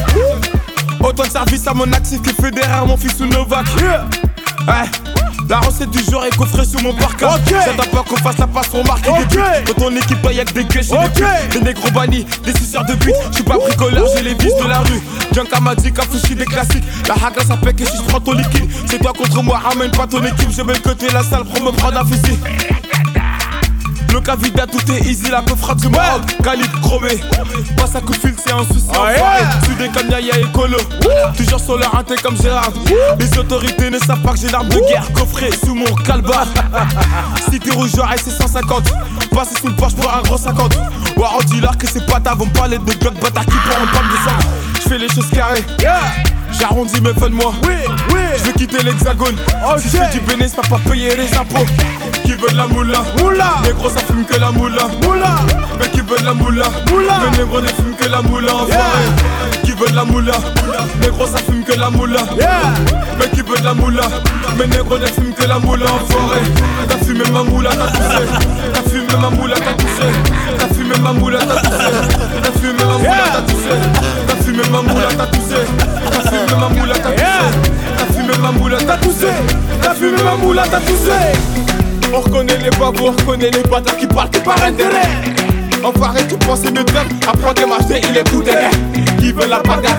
Autant 1.01 1.25
de 1.25 1.29
service 1.31 1.67
à 1.67 1.75
mon 1.75 1.91
actif 1.93 2.21
que 2.23 2.31
fédéraire, 2.43 2.87
mon 2.87 2.97
fils 2.97 3.19
ou 3.21 3.27
Novak. 3.27 3.67
Ouais. 4.67 4.75
La 5.49 5.59
recette 5.61 5.91
du 5.91 6.03
jour 6.11 6.25
est 6.25 6.37
coffrée 6.37 6.65
sous 6.65 6.81
mon 6.81 6.93
parka. 6.93 7.29
Ok. 7.37 7.55
J'attends 7.65 7.89
pas 7.91 8.03
qu'on 8.03 8.17
fasse 8.17 8.37
la 8.39 8.49
passe 8.49 8.67
pour 8.67 8.85
marquer 8.85 9.11
Ok. 9.11 9.29
des 9.29 9.37
buts. 9.37 9.43
Quand 9.67 9.75
ton 9.85 9.97
équipe 9.97 10.21
paye 10.21 10.41
avec 10.41 10.53
des 10.53 10.65
gueuches 10.65 10.91
et 10.91 10.95
Ok. 10.95 11.13
des 11.15 11.21
putes. 11.23 11.53
Des 11.53 11.61
négros 11.61 11.91
bannis, 11.93 12.27
des 12.45 12.53
suceurs 12.53 12.85
de 12.85 12.95
but. 12.95 13.15
J'suis 13.31 13.45
pas 13.45 13.57
bricoleur, 13.57 14.07
j'ai 14.17 14.23
les 14.25 14.35
vis 14.35 14.53
de 14.61 14.69
la 14.69 14.81
rue. 14.81 15.01
Junka 15.33 15.61
m'a 15.61 15.75
dit 15.77 15.93
Kafouchi 15.93 16.35
des 16.35 16.45
classiques. 16.47 16.83
La 17.07 17.15
haga 17.15 17.45
ça 17.47 17.57
pèque 17.57 17.81
et 17.81 17.87
si 17.87 17.97
j'prends 17.99 18.19
ton 18.21 18.33
liquide. 18.33 18.69
C'est 18.91 18.99
toi 18.99 19.13
contre 19.17 19.41
moi, 19.43 19.59
ramène 19.63 19.93
pas 19.93 20.07
ton 20.09 20.23
équipe. 20.25 20.51
Je 20.51 20.63
vais 20.63 20.75
le 20.75 20.81
côté 20.81 21.07
la 21.13 21.23
salle 21.23 21.45
pour 21.45 21.63
me 21.65 21.71
prendre 21.71 21.99
un 22.01 22.05
fusil. 22.05 22.37
Le 24.13 24.21
Cavida, 24.21 24.67
tout 24.67 24.81
est 24.93 25.01
easy, 25.01 25.31
la 25.31 25.43
peu 25.43 25.55
frappe 25.55 25.79
du 25.79 25.89
Maroc. 25.89 26.23
Calibre 26.43 26.81
chromé. 26.81 27.21
Passe 27.77 27.95
à 27.97 28.01
coup 28.01 28.13
de 28.13 28.19
fil, 28.19 28.35
c'est 28.45 28.53
un 28.53 28.65
souci. 28.65 28.87
Ah, 28.95 29.13
yeah. 29.13 29.51
Sudé 29.65 29.89
comme 29.89 30.11
Yaya 30.11 30.39
et 30.39 30.53
Colo. 30.53 30.79
Toujours 31.37 31.61
sur 31.61 31.77
leur 31.77 31.95
inté 31.95 32.15
comme 32.23 32.37
Gérard. 32.37 32.73
Les 33.19 33.39
autorités 33.39 33.91
ne 33.91 33.99
savent 33.99 34.23
pas 34.23 34.33
que 34.33 34.39
j'ai 34.39 34.49
l'arme 34.49 34.69
de 34.69 34.81
guerre 34.89 35.11
coffrée 35.13 35.51
sous 35.65 35.75
mon 35.75 35.93
calbar. 36.05 36.47
Cité 37.51 37.71
rouge, 37.71 37.91
c'est 38.17 38.31
150. 38.31 38.85
Passé 39.31 39.55
sous 39.61 39.69
le 39.69 39.75
porche 39.75 39.95
pour 39.95 40.13
un 40.13 40.23
gros 40.23 40.39
50. 40.39 40.75
Ouais, 41.17 41.27
on 41.39 41.43
dit 41.45 41.61
là 41.61 41.73
que 41.79 41.87
c'est 41.87 42.05
pas 42.07 42.21
ta, 42.21 42.35
vont 42.35 42.47
parler 42.47 42.79
de 42.79 42.85
bloc 42.85 43.15
bâtard 43.21 43.45
qui 43.45 43.53
prend 43.53 43.83
en 43.83 43.87
pomme 43.87 44.09
de 44.11 44.17
sang. 44.25 44.49
Je 44.83 44.89
fais 44.89 44.99
les 44.99 45.09
choses 45.09 45.31
carrées. 45.31 45.65
J'arrondis 46.53 47.01
mes 47.01 47.13
fins 47.15 47.29
de 47.29 47.35
mois. 47.35 47.53
Oui, 47.65 47.75
oui. 48.11 48.21
Je 48.39 48.45
veux 48.45 48.53
quitter 48.53 48.83
l'hexagone. 48.83 49.37
Si 49.79 49.89
je 49.89 49.97
fais 49.97 50.11
du 50.13 50.21
bénéfice, 50.21 50.55
pas 50.55 50.63
pas 50.63 50.79
payer 50.89 51.15
les 51.17 51.37
impôts. 51.37 51.67
Qui 52.25 52.33
veut 52.33 52.51
de 52.51 52.57
la 52.57 52.67
moula? 52.67 52.99
Moula. 53.19 53.57
Les 53.65 53.73
gros, 53.73 53.91
ça 53.91 54.01
fume 54.01 54.25
que 54.25 54.39
la 54.39 54.51
moula. 54.51 54.89
Moula. 55.03 55.37
Mais 55.79 55.89
qui 55.89 56.01
veut 56.01 56.19
de 56.19 56.25
la 56.25 56.35
moula? 56.35 56.65
Moula. 56.91 57.15
Les 57.31 57.39
négros 57.39 57.61
ne 57.61 57.69
fument 57.69 57.95
que 57.99 58.09
la 58.09 58.23
moula. 58.23 58.55
enfoiré. 58.55 59.07
Qui 59.65 59.73
veut 59.73 59.89
de 59.89 59.95
la 59.97 60.05
moula? 60.05 60.33
Les 61.01 61.09
gros, 61.09 61.27
ça 61.27 61.39
fume 61.39 61.63
que 61.65 61.79
la 61.79 61.91
moula. 61.91 62.21
Mais 63.19 63.29
qui 63.31 63.43
veut 63.43 63.59
de 63.59 63.65
la 63.65 63.75
moula? 63.75 64.03
Mes 64.59 64.67
négros 64.67 64.99
ne 64.99 65.07
fument 65.07 65.35
que 65.35 65.45
la 65.47 65.59
moula. 65.59 65.87
Enfoiré. 65.87 66.41
T'as 66.89 66.99
fumé 67.05 67.25
ma 67.33 67.43
moula, 67.43 67.71
t'as 67.71 67.89
toussé. 67.89 68.27
T'as 68.73 68.83
fumé 68.91 69.15
ma 69.21 69.31
moula, 69.31 69.55
t'as 69.57 69.75
toussé. 69.75 70.13
T'as 70.59 70.75
fumé 70.75 70.95
ma 71.03 71.13
moula, 71.13 71.39
t'as 71.39 71.61
toussé. 71.61 71.93
T'as 72.43 72.53
fumé 72.61 72.85
ma 72.85 72.99
moula, 72.99 73.25
t'as 73.33 73.43
toussé. 73.43 74.46
T'as 74.57 74.63
fumé 74.63 74.73
ma 74.73 74.83
moula, 74.83 75.09
t'as 75.17 75.27
toussé. 75.27 75.55
T'as 76.11 76.31
fumé 76.31 76.57
ma 76.59 76.69
moula, 76.69 76.95
t'as 76.95 77.11
toussé. 77.13 77.27
T'as 77.99 78.05
fumé 78.15 78.33
ma 78.41 78.53
moula, 78.53 78.79
t'as 78.79 78.97
toussé. 78.97 79.27
T'as 79.83 79.95
fumé 79.95 80.23
ma 80.23 80.37
moula, 80.37 80.63
t'as 80.71 80.81
toussé. 80.81 81.13
On 82.15 82.21
reconnaît 82.21 82.57
les 82.63 82.71
babous, 82.71 83.09
on 83.09 83.11
reconnaît 83.11 83.51
les 83.51 83.63
bâtards 83.63 83.97
qui 83.97 84.07
parlent 84.07 84.31
que 84.31 84.39
par 84.39 84.63
intérêt. 84.63 85.09
Enfoiré, 85.85 86.27
tu 86.27 86.37
penses 86.37 86.65
une 86.65 86.73
dame, 86.73 87.09
apprends 87.29 87.53
des 87.53 87.67
marcher, 87.67 88.01
il 88.09 88.17
est 88.17 88.31
boudé. 88.31 88.53
Qui 89.19 89.33
veut 89.33 89.47
la 89.47 89.61
bagarre? 89.61 89.99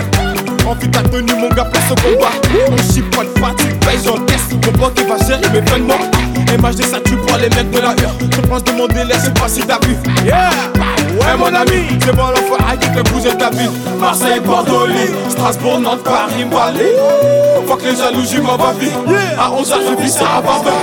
Envie 0.66 0.90
ta 0.90 1.02
tenue, 1.02 1.34
mon 1.34 1.48
gars, 1.50 1.64
place 1.66 1.92
au 1.92 1.94
combat. 1.94 2.32
On 2.68 2.92
chipote 2.92 3.32
pas, 3.40 3.54
tu 3.56 3.66
payes, 3.86 4.00
j'encaisse. 4.04 4.48
Mon 4.66 4.72
banque 4.72 4.94
qui 4.94 5.04
va 5.04 5.18
gérer 5.18 5.48
mes 5.52 5.60
de 5.60 5.82
mois. 5.84 6.00
MHD, 6.58 6.82
ça 6.82 6.98
tue 7.04 7.16
pour 7.16 7.36
les 7.36 7.48
mecs 7.50 7.70
de 7.70 7.78
la 7.78 7.90
heure. 7.90 8.14
Je 8.20 8.40
pense 8.40 8.64
demander 8.64 9.04
sais 9.14 9.30
pas 9.30 9.48
si 9.48 9.60
t'as 9.60 9.78
vu. 9.86 9.96
Yeah! 10.24 10.97
Ouais, 11.20 11.36
mon 11.36 11.46
ami, 11.46 11.98
c'est 12.00 12.14
bon 12.14 12.28
l'enfoiré 12.28 12.76
qui 12.78 12.88
fait 12.88 13.02
bouger 13.12 13.36
ta 13.36 13.50
vie. 13.50 13.68
Marseille, 13.98 14.40
Bordeaux, 14.40 14.86
Lille, 14.86 15.14
Strasbourg, 15.28 15.80
Nantes, 15.80 16.04
Paris, 16.04 16.44
Bali. 16.44 16.88
Faut 17.66 17.76
que 17.76 17.84
les 17.84 17.94
va 17.94 18.72
vie. 18.78 18.90
À 19.38 19.50
11h, 19.50 19.74
je 19.90 20.02
vis 20.02 20.12
ça 20.12 20.24
à 20.38 20.40
Barbara. 20.40 20.76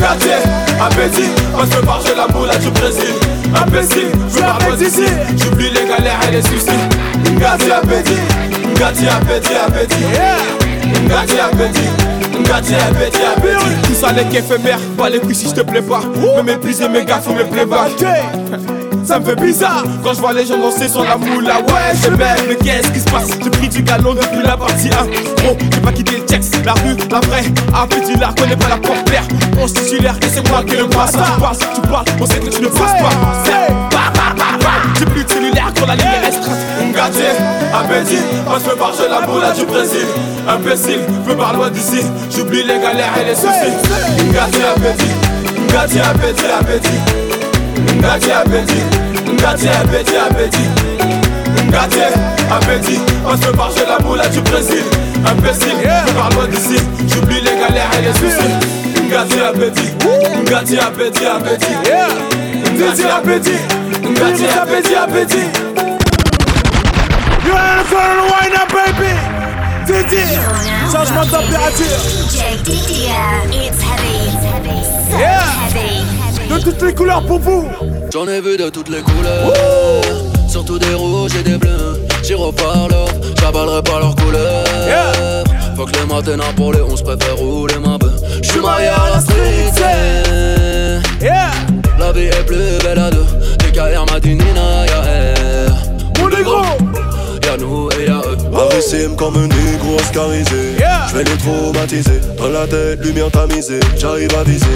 Gâté, 0.00 0.30
appétit, 0.80 1.30
moi 1.52 1.64
je 1.68 1.76
veux 1.76 1.82
marcher 1.82 2.14
la 2.16 2.28
moula 2.28 2.56
du 2.56 2.70
Brésil. 2.70 3.14
Imbécile, 3.54 4.10
je 4.28 4.34
veux 4.36 4.40
parler 4.40 4.76
d'ici. 4.76 5.04
J'oublie 5.36 5.70
les 5.70 5.86
galères 5.88 6.20
et 6.28 6.32
les 6.32 6.42
soucis. 6.42 6.70
Gâté, 7.38 7.72
appétit, 7.72 8.20
gâté, 8.76 9.08
appétit, 9.08 9.54
appétit. 9.54 10.04
Gâté, 11.08 11.40
appétit, 11.40 11.90
appétit, 12.84 13.22
appétit. 13.24 13.82
Tout 13.88 13.94
ça 13.94 14.12
n'est 14.12 14.24
qu'éphémère, 14.24 14.78
pas 14.96 15.08
les 15.08 15.18
couilles 15.18 15.34
si 15.34 15.48
je 15.48 15.54
te 15.54 15.62
plais 15.62 15.82
pas. 15.82 16.00
Me 16.36 16.42
mépriser 16.42 16.88
mes 16.88 17.04
gars, 17.04 17.20
faut 17.20 17.32
me 17.34 17.44
playback. 17.44 17.90
Ça 19.10 19.18
me 19.18 19.24
fait 19.24 19.34
bizarre 19.34 19.82
quand 20.04 20.14
je 20.14 20.20
vois 20.20 20.32
les 20.32 20.46
gens 20.46 20.56
danser 20.56 20.88
sur 20.88 21.02
la 21.02 21.16
moula. 21.16 21.54
Ouais, 21.62 21.96
je 22.00 22.10
m'aime, 22.10 22.46
mais 22.48 22.54
qu'est-ce 22.54 22.92
qui 22.92 23.00
se 23.00 23.06
passe? 23.06 23.26
J'ai 23.42 23.50
pris 23.50 23.68
du 23.68 23.82
galon 23.82 24.14
depuis 24.14 24.40
la 24.44 24.56
partie 24.56 24.86
1. 24.86 24.90
Gros, 25.42 25.56
j'ai 25.60 25.80
pas 25.80 25.90
quitté 25.90 26.18
le 26.18 26.24
texte, 26.26 26.54
la 26.64 26.74
rue, 26.74 26.94
la 27.10 27.18
vraie. 27.18 27.42
Un 27.74 27.88
petit 27.88 28.16
lard, 28.16 28.32
connais 28.36 28.54
pas 28.54 28.68
la 28.68 28.76
porte 28.76 29.04
claire. 29.06 29.24
On 29.60 29.66
se 29.66 29.74
titulaire 29.74 30.14
et 30.22 30.26
c'est 30.32 30.48
moi 30.48 30.62
qui 30.64 30.76
le 30.76 30.86
passe. 30.86 31.10
Tu 31.10 31.40
passes, 31.40 31.58
tu 31.58 31.80
parles, 31.80 32.04
on 32.20 32.26
sait 32.26 32.38
que 32.38 32.50
tu 32.50 32.62
ne 32.62 32.68
passes 32.68 33.02
pas. 33.02 33.10
J'ai 34.96 35.04
plus 35.06 35.24
de 35.24 35.28
cellulaire 35.28 35.72
quand 35.76 35.86
la 35.86 35.96
ligne 35.96 36.06
est 36.06 36.26
restreinte. 36.26 36.58
Ngati, 36.94 37.22
appétit, 37.74 38.22
moi 38.46 38.58
je 38.64 38.70
veux 38.70 38.76
marcher 38.76 39.08
la 39.10 39.26
moula 39.26 39.50
du 39.50 39.64
Brésil. 39.64 40.06
Imbécile, 40.48 41.00
veux 41.26 41.36
par 41.36 41.54
loin 41.54 41.68
d'ici. 41.68 42.06
J'oublie 42.30 42.62
les 42.62 42.78
galères 42.78 43.18
et 43.20 43.24
les 43.24 43.34
soucis. 43.34 43.74
Ngati, 44.30 44.62
appétit, 44.62 45.10
Ngati, 45.68 45.98
appétit, 45.98 46.46
appétit. 46.60 47.00
Appétit, 48.02 48.72
Ngati 49.40 49.68
appétit, 49.68 50.16
appétit. 50.16 50.68
Ngati 51.68 51.98
appétit, 52.50 53.00
on 53.26 53.36
se 53.36 53.50
marche 53.56 53.74
la 53.88 53.98
moula 54.04 54.28
du 54.28 54.40
Brésil. 54.40 54.84
Imbécile, 55.26 55.76
je 56.06 56.12
parle 56.12 56.34
loin 56.34 56.46
d'ici, 56.48 56.76
j'oublie 57.08 57.40
les 57.40 57.56
galères 57.56 57.90
et 57.98 58.02
les 58.02 58.12
soucis. 58.12 58.54
Ngati 59.08 59.40
appétit, 59.40 59.90
Ngati 60.44 60.78
appétit, 60.78 61.26
appétit. 61.26 61.76
Ngati 62.76 63.02
appétit, 63.04 63.60
Ngati 64.02 64.44
appétit, 64.60 64.94
appétit. 64.94 65.48
You're 67.44 67.56
in 67.56 67.78
the 67.78 67.84
corner, 67.88 68.26
wine 68.30 68.54
up, 68.54 68.68
baby. 68.72 69.12
Didi, 69.86 70.22
changement 70.92 71.24
de 71.24 71.30
température. 71.30 71.98
DJ 72.30 72.62
Didier, 72.62 73.10
it's 73.50 73.82
heavy, 73.82 74.14
it's 74.28 74.44
heavy, 74.44 74.78
so 75.10 75.18
Yeah. 75.18 75.42
heavy. 75.74 76.04
De 76.48 76.58
toutes 76.62 76.82
les 76.82 76.94
couleurs 76.94 77.22
pour 77.22 77.38
vous. 77.40 77.64
J'en 78.12 78.26
ai 78.26 78.40
vu 78.40 78.56
de 78.56 78.68
toutes 78.68 78.88
les 78.88 79.02
couleurs, 79.02 79.52
surtout 80.48 80.80
des 80.80 80.94
rouges 80.94 81.36
et 81.38 81.44
des 81.44 81.56
bleus. 81.56 82.00
J'irai 82.24 82.50
par 82.52 82.88
l'or, 82.88 83.08
j'avalerai 83.40 83.82
pas 83.82 84.00
leurs 84.00 84.16
couleurs. 84.16 85.44
Faut 85.76 85.84
que 85.84 85.92
les 85.92 86.06
matins 86.06 86.52
pour 86.56 86.72
les 86.72 86.80
11 86.80 87.02
préfère 87.02 87.36
rouler 87.36 87.78
ma 87.78 87.98
bœuf. 87.98 88.20
J'suis 88.42 88.60
marié 88.60 88.88
à 88.88 89.10
la 89.14 89.20
street, 89.20 89.72
yeah. 91.22 91.50
La 92.00 92.10
vie 92.10 92.26
est 92.26 92.46
plus 92.46 92.82
belle 92.82 92.98
à 92.98 93.10
deux. 93.10 93.26
DKR 93.58 94.04
m'a 94.12 94.18
dit 94.18 94.34
Nina, 94.34 94.86
y'a 94.86 95.04
elle. 95.04 95.74
Mon 96.18 96.28
négro. 96.28 96.62
Y'a 97.50 97.56
nous 97.56 97.88
et 97.98 98.06
y'a 98.06 98.20
eux. 98.20 99.16
Comme 99.16 99.36
un 99.36 99.48
négro 99.48 99.96
oscarisé. 99.96 100.76
Je 101.08 101.16
vais 101.16 101.24
les 101.24 101.36
traumatiser. 101.36 102.20
Dans 102.38 102.48
la 102.48 102.64
tête, 102.68 103.04
lumière 103.04 103.28
tamisée. 103.30 103.80
J'arrive 103.98 104.32
à 104.38 104.44
viser. 104.44 104.66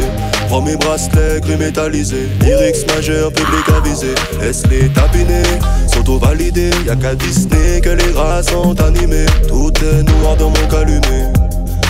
Prends 0.48 0.60
mes 0.60 0.76
bracelets 0.76 1.40
gris 1.40 1.56
métallisés 1.56 2.28
Lyrics 2.40 2.84
majeur, 2.88 3.32
public 3.32 3.64
avisé. 3.76 4.14
Laisse 4.40 4.66
les 4.66 4.88
tapiner 4.88 5.42
Sont 5.87 6.18
validés 6.18 6.70
Y'a 6.84 6.96
qu'à 6.96 7.14
Disney 7.14 7.80
que 7.80 7.90
les 7.90 8.12
rats 8.12 8.42
sont 8.42 8.74
animés. 8.80 9.26
Tout 9.46 9.72
est 9.80 10.02
noir 10.02 10.37
dans 10.37 10.50
mon 10.50 10.66
calumet. 10.68 11.32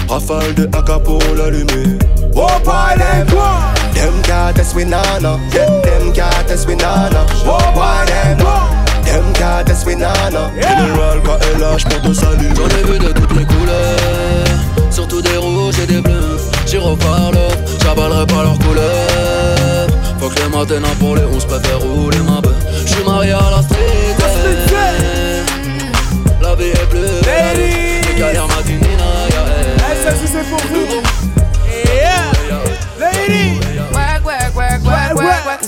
Rafale 0.06 0.54
de 0.54 0.64
AK 0.64 1.02
pour 1.02 1.22
l'allumer. 1.34 1.96
Oh, 2.36 2.46
them 2.62 3.26
go. 3.30 3.40
Them 3.94 4.76
we 4.76 4.84
nana. 4.84 5.38
Them 5.50 5.82
we 6.68 6.76
nana. 6.76 7.24
Oh, 7.46 8.83
them? 9.14 9.24
Them 9.24 9.34
can't 9.34 9.66
test 9.66 9.86
we 9.86 9.94
nana. 9.94 10.50
Général 10.54 11.20
lâche 11.58 11.84
pour 11.84 12.02
te 12.02 12.12
saluer 12.12 12.50
J'en 12.56 12.68
ai 12.68 12.82
vu 12.84 12.98
de 12.98 13.12
toutes 13.12 13.36
les 13.36 13.44
couleurs, 13.44 14.90
surtout 14.90 15.22
des 15.22 15.36
rouges 15.36 15.78
et 15.82 15.86
des 15.86 16.00
bleus. 16.00 16.38
J'irai 16.66 16.96
par 16.96 17.32
l'or, 17.32 17.52
j'avalerai 17.82 18.26
pas 18.26 18.42
leurs 18.42 18.58
couleurs. 18.58 19.88
Faut 20.20 20.28
que 20.28 20.40
les 20.40 20.48
matins 20.48 20.94
pour 20.98 21.16
les 21.16 21.24
11 21.24 21.44
préfère 21.44 21.80
rouler 21.80 22.18
ma 22.18 22.40
bœuf. 22.40 22.54
J'suis 22.86 23.04
marié 23.04 23.32
à 23.32 23.50
la 23.50 23.62
street. 23.62 24.16
La 26.40 26.54
vie 26.54 26.64
est 26.64 26.92
belle. 26.92 27.58
Les 28.08 28.18
galères 28.18 28.48
m'a 28.48 28.62
dit 28.62 28.74
Nina, 28.74 29.10
y'a 29.30 29.44
elle. 29.58 30.04
Ça, 30.04 30.10
c'est 30.26 30.48
pour 30.48 30.60
vous. 30.60 31.02
Yeah. 31.66 32.32
Lady. 32.98 33.60
Work, 33.92 34.24
work, 34.24 34.54
work, 34.54 34.84
work, 34.84 35.16
work, 35.16 35.62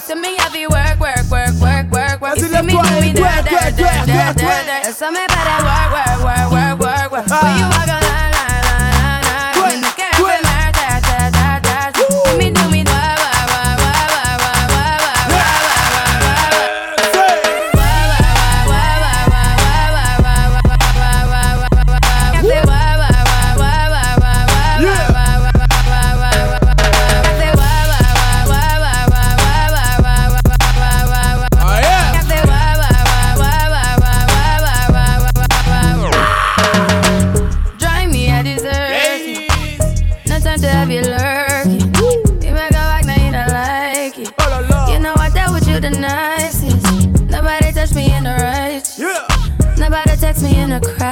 Eso 3.77 5.11
me 5.11 5.27
para 5.27 5.59
work, 5.63 6.23
work, 6.25 6.51
work, 6.51 6.81
work, 6.81 7.13
work, 7.13 7.29
work. 7.29 7.96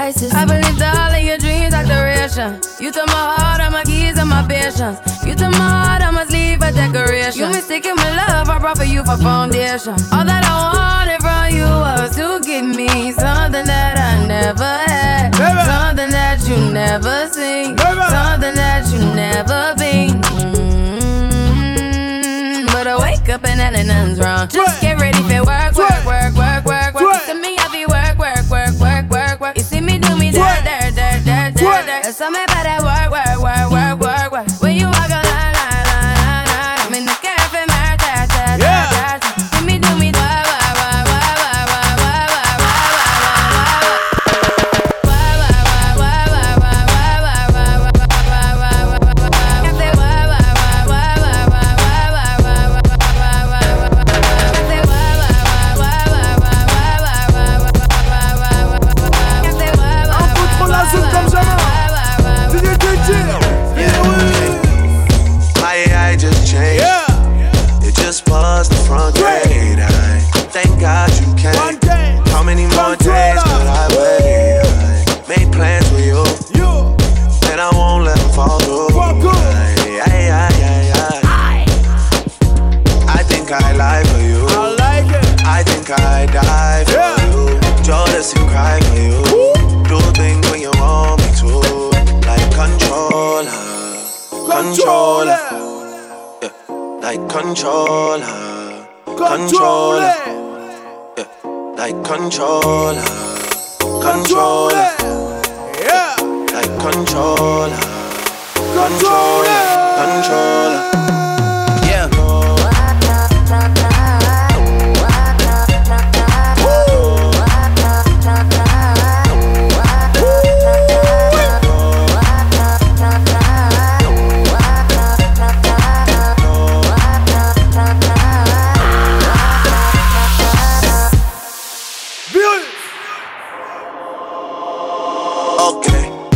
Crisis. 0.05 0.35
I 0.35 0.45
believed 0.45 0.83
all 0.83 1.13
of 1.17 1.23
your 1.23 1.39
dreams 1.39 1.73
are 1.73 1.85
duration. 1.85 2.61
You 2.79 2.93
took 2.93 3.07
my 3.07 3.25
heart, 3.37 3.61
all 3.63 3.71
my 3.71 3.85
keys, 3.85 4.19
and 4.19 4.29
my 4.29 4.43
patience. 4.47 5.01
You 5.25 5.35
took 5.35 5.53
my 5.53 5.71
heart, 5.81 6.03
I 6.03 6.11
must 6.11 6.31
leave 6.31 6.61
a 6.61 6.71
decoration. 6.73 7.41
You 7.41 7.49
mistaken 7.49 7.97
my 7.97 8.11
love, 8.21 8.51
I 8.51 8.59
brought 8.59 8.77
for 8.77 8.85
you 8.85 9.03
for 9.05 9.17
foundation. 9.17 9.95
All 10.13 10.25
that 10.31 10.45
I 10.45 10.55
wanted 10.77 11.21
from 11.25 11.45
you 11.57 11.65
was 11.65 12.15
to 12.21 12.27
give 12.45 12.67
me 12.81 13.13
something 13.13 13.65
that 13.65 13.97
I 13.97 14.27
never 14.27 14.73
had, 14.93 15.35
something 15.73 16.11
that 16.11 16.39
you 16.49 16.57
never 16.71 17.17
seen, 17.33 17.79
something 17.79 18.55
that 18.63 18.83
you 18.93 18.99
never 19.25 19.75
been. 19.79 20.21
Mm, 21.81 22.67
But 22.75 22.87
I 22.93 22.97
wake 23.01 23.29
up 23.31 23.43
and 23.49 23.59
then 23.59 23.73
nothing's 23.87 24.19
wrong. 24.21 24.49
Just 24.49 24.83
get 24.83 25.01
ready 25.01 25.17
for 25.23 25.45
work, 25.49 25.73
work, 25.81 26.05
work, 26.05 26.35
work, 26.37 26.65
work, 26.67 26.74
Summer, 32.25 32.39
but 32.47 32.67
I 32.67 32.81
work, 32.81 33.11
work, 33.13 33.43
work, 33.43 33.71
work, 33.71 34.01
work, 34.01 34.33
work. 34.33 34.63
When 34.63 34.77
you 34.77 34.89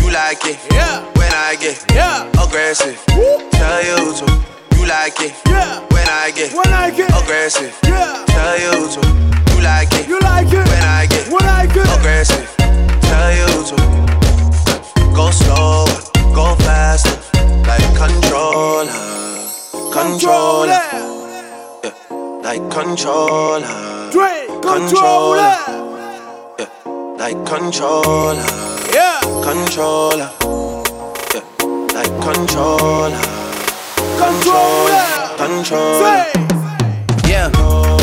you 0.09 0.14
like 0.14 0.44
it. 0.44 0.59
Yeah. 0.73 1.05
When 1.18 1.33
I 1.35 1.57
get 1.61 1.85
yeah. 1.92 2.31
aggressive. 2.42 2.97
Tell 3.07 3.81
you 3.85 4.14
to. 4.18 4.27
You 4.77 4.87
like 4.87 5.21
it. 5.21 5.35
Yeah. 5.47 5.85
When 5.92 6.09
I 6.09 6.33
get 6.35 6.53
When 6.55 6.73
I 6.73 6.90
get 6.90 7.11
aggressive. 7.11 7.77
Yeah. 7.85 8.25
Tell 8.27 8.57
you 8.59 8.88
to. 8.94 9.01
You 9.53 9.61
like 9.62 9.92
it. 9.92 10.09
You 10.09 10.18
like 10.21 10.49
it. 10.49 10.66
When 10.68 10.83
I 10.83 11.07
get 11.07 11.29
When 11.29 11.44
I 11.44 11.66
get 11.66 11.87
aggressive. 11.99 12.49
Tell 13.11 13.31
you 13.40 13.51
to. 13.68 13.77
Go 15.14 15.31
slower. 15.31 15.87
Go 16.35 16.55
faster. 16.64 17.18
Like 17.68 17.88
controller. 17.97 18.88
Controller. 19.92 20.83
Yeah. 20.92 21.92
Like 22.42 22.64
controller. 22.71 24.11
Dre, 24.11 24.47
controller. 24.62 25.53
Yeah. 26.59 26.66
Like 27.18 27.44
controller. 27.44 28.67
Yeah. 28.92 29.20
Controller. 29.42 30.31
Yeah. 31.35 31.42
Like 31.94 32.12
controller. 32.22 33.20
Controller. 34.18 35.05
Controller. 35.37 36.27
Yeah. 37.27 37.98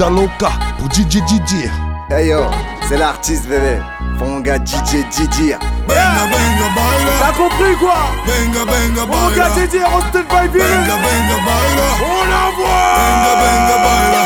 L'artiste 0.00 0.08
Vida 0.08 0.10
Loca 0.10 0.50
pour 0.78 0.88
DJ 0.90 1.20
DJ. 1.26 1.68
Hey 2.10 2.28
yo, 2.28 2.40
c'est 2.88 2.96
l'artiste 2.96 3.46
bébé. 3.46 3.78
Mon 4.18 4.40
gars 4.40 4.58
DJ 4.58 5.04
DJ. 5.10 5.56
Benga, 5.86 6.26
benga, 6.26 6.68
baila. 6.74 7.12
T'as 7.20 7.32
compris 7.32 7.76
quoi? 7.78 7.94
Benga, 8.26 8.64
benga, 8.64 9.06
baila. 9.06 9.28
Mon 9.28 9.30
gars 9.36 9.50
DJ, 9.50 9.82
Roasted 9.84 10.26
by. 10.28 10.48
Benga, 10.48 10.96
benga, 10.96 11.36
baila. 11.46 11.86
On 12.02 12.28
envoie. 12.32 12.80
Benga, 12.96 13.32
benga, 13.42 13.76
baila. 13.84 14.24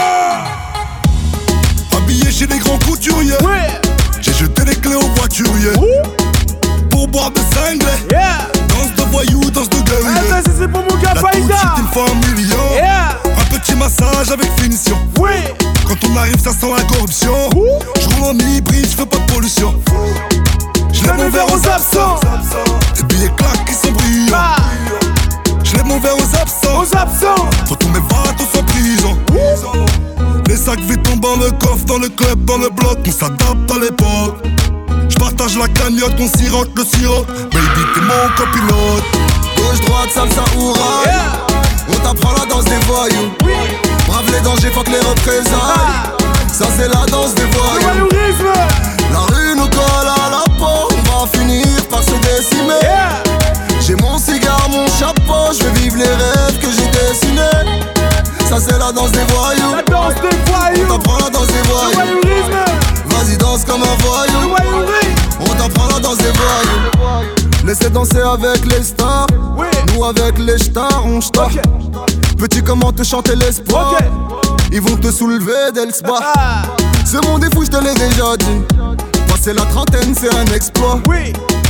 Habillé 1.96 2.30
chez 2.30 2.46
les 2.46 2.58
grands 2.58 2.78
couturiers. 2.78 3.34
J'ai 4.20 4.32
jeté 4.32 4.64
les 4.64 4.76
clés 4.76 4.96
au 4.96 5.08
voiturier. 5.16 5.72
Pour 6.90 7.08
boire 7.08 7.30
des 7.32 7.42
cinglés. 7.54 8.00
Danse 8.68 8.94
de 8.96 9.02
voyous, 9.10 9.50
danse 9.50 9.70
de 9.70 9.80
guerrier. 9.82 10.20
Eh, 10.30 10.50
c'est 10.58 10.68
pour 10.68 10.82
mon 10.82 10.96
gars 11.02 11.14
La 11.14 11.20
Faïda. 11.20 11.74
il 11.78 11.84
faut 11.92 12.00
un 12.00 12.14
million. 12.32 12.56
Un 13.24 13.58
petit 13.58 13.74
massage 13.74 14.30
avec 14.30 14.50
finition. 14.60 14.96
Quand 16.00 16.08
on 16.10 16.16
arrive, 16.16 16.38
ça 16.38 16.50
sent 16.50 16.66
la 16.76 16.82
corruption. 16.84 17.50
Je 18.00 18.08
roule 18.16 18.24
en 18.24 18.38
hybride, 18.38 18.84
je 18.84 18.96
fais 18.96 19.06
pas 19.06 19.18
de 19.18 19.32
pollution. 19.32 19.74
Je 20.92 21.04
lève 21.04 21.16
mon 21.16 21.28
verre 21.28 21.46
aux 21.46 21.68
absents. 21.68 22.18
Les 22.96 23.02
billets 23.04 23.30
claquent 23.36 23.64
qui 23.64 23.74
sont 23.74 23.92
brillants. 23.92 24.56
Je 25.62 25.74
lève 25.74 25.86
mon 25.86 26.00
verre 26.00 26.16
aux 26.16 26.36
absents. 26.36 26.80
Aux 26.80 26.96
absents. 26.96 27.48
Faut 27.66 27.76
tous 27.76 27.88
mes 27.88 28.00
vatos 28.00 28.58
en 28.58 28.62
prison. 28.64 29.16
Les 30.48 30.56
sacs 30.56 30.80
vides 30.80 31.02
tombent 31.04 31.20
dans 31.20 31.36
le 31.36 31.50
coffre, 31.52 31.84
dans 31.84 31.98
le 31.98 32.08
club, 32.08 32.44
dans 32.44 32.58
le 32.58 32.70
bloc. 32.70 32.98
On 33.06 33.12
s'adapte 33.12 33.70
à 33.70 33.78
l'époque. 33.78 34.44
Je 35.08 35.16
partage 35.16 35.56
la 35.56 35.68
cagnotte, 35.68 36.14
on 36.18 36.38
sirote 36.38 36.70
le 36.76 36.84
sirop. 36.84 37.24
Baby, 37.24 37.84
t'es 37.94 38.00
mon 38.00 38.28
copilote. 38.36 39.04
Gauche, 39.56 39.80
droite, 39.86 40.10
salsa 40.12 40.42
ou 40.58 40.72
rail. 40.72 41.14
On 41.88 41.96
t'apprend 41.98 42.32
la 42.32 42.46
danse 42.46 42.64
des 42.64 42.80
voyous. 42.86 43.93
Brave 44.14 44.30
les 44.30 44.40
dangers, 44.42 44.70
fuck 44.70 44.86
les 44.86 45.00
représailles. 45.00 46.14
Ça, 46.52 46.66
c'est 46.78 46.86
la 46.86 47.04
danse 47.06 47.34
des 47.34 47.46
voyous. 47.46 48.08
La 49.12 49.18
rue 49.34 49.56
nous 49.56 49.66
colle 49.66 50.06
à 50.06 50.30
la 50.30 50.44
peau. 50.56 50.88
On 50.92 51.24
va 51.24 51.26
finir 51.36 51.66
par 51.90 52.00
se 52.00 52.12
décimer. 52.22 52.78
J'ai 53.80 53.96
mon 53.96 54.16
cigare, 54.16 54.68
mon 54.70 54.86
chapeau. 54.86 55.52
Je 55.52 55.64
vais 55.64 55.80
vivre 55.80 55.96
les 55.96 56.04
rêves 56.04 56.58
que 56.60 56.68
j'ai 56.70 56.86
dessinés. 56.92 57.82
Ça, 58.48 58.58
c'est 58.60 58.78
la 58.78 58.92
danse 58.92 59.10
des 59.10 59.24
voyous. 59.34 59.74
La 59.74 59.82
danse 59.82 60.14
des 60.14 60.36
voyous. 60.46 60.86
On 60.88 60.96
t'apprend 60.96 61.18
la 61.18 61.30
danse 61.30 61.48
des 61.48 61.68
voyous. 61.68 62.20
Vas-y, 63.06 63.36
danse 63.36 63.64
comme 63.64 63.82
un 63.82 63.96
voyou. 64.06 64.54
On 65.40 65.54
t'apprend 65.54 65.88
la 65.92 65.98
danse 65.98 66.18
des 66.18 66.30
voyous. 66.30 67.26
Laissez 67.64 67.90
danser 67.90 68.20
avec 68.20 68.64
les 68.66 68.84
stars. 68.84 69.26
Nous, 70.04 70.10
avec 70.10 70.38
les 70.38 70.58
stars, 70.58 71.02
on 71.06 71.20
star. 71.20 71.48
Petit, 72.36 72.62
comment 72.62 72.92
te 72.92 73.02
chanter 73.02 73.34
l'espoir. 73.36 73.96
Ils 74.70 74.80
vont 74.80 74.96
te 74.96 75.10
soulever 75.10 75.72
dès 75.72 75.86
le 75.86 75.92
spa. 75.92 76.18
Ce 77.06 77.16
monde 77.26 77.44
est 77.44 77.54
fou, 77.54 77.64
je 77.64 77.70
te 77.70 77.76
l'ai 77.76 77.94
déjà 77.94 78.36
dit. 78.36 78.62
Passer 79.28 79.54
la 79.54 79.62
trentaine, 79.62 80.14
c'est 80.14 80.34
un 80.34 80.44
exploit. 80.54 81.00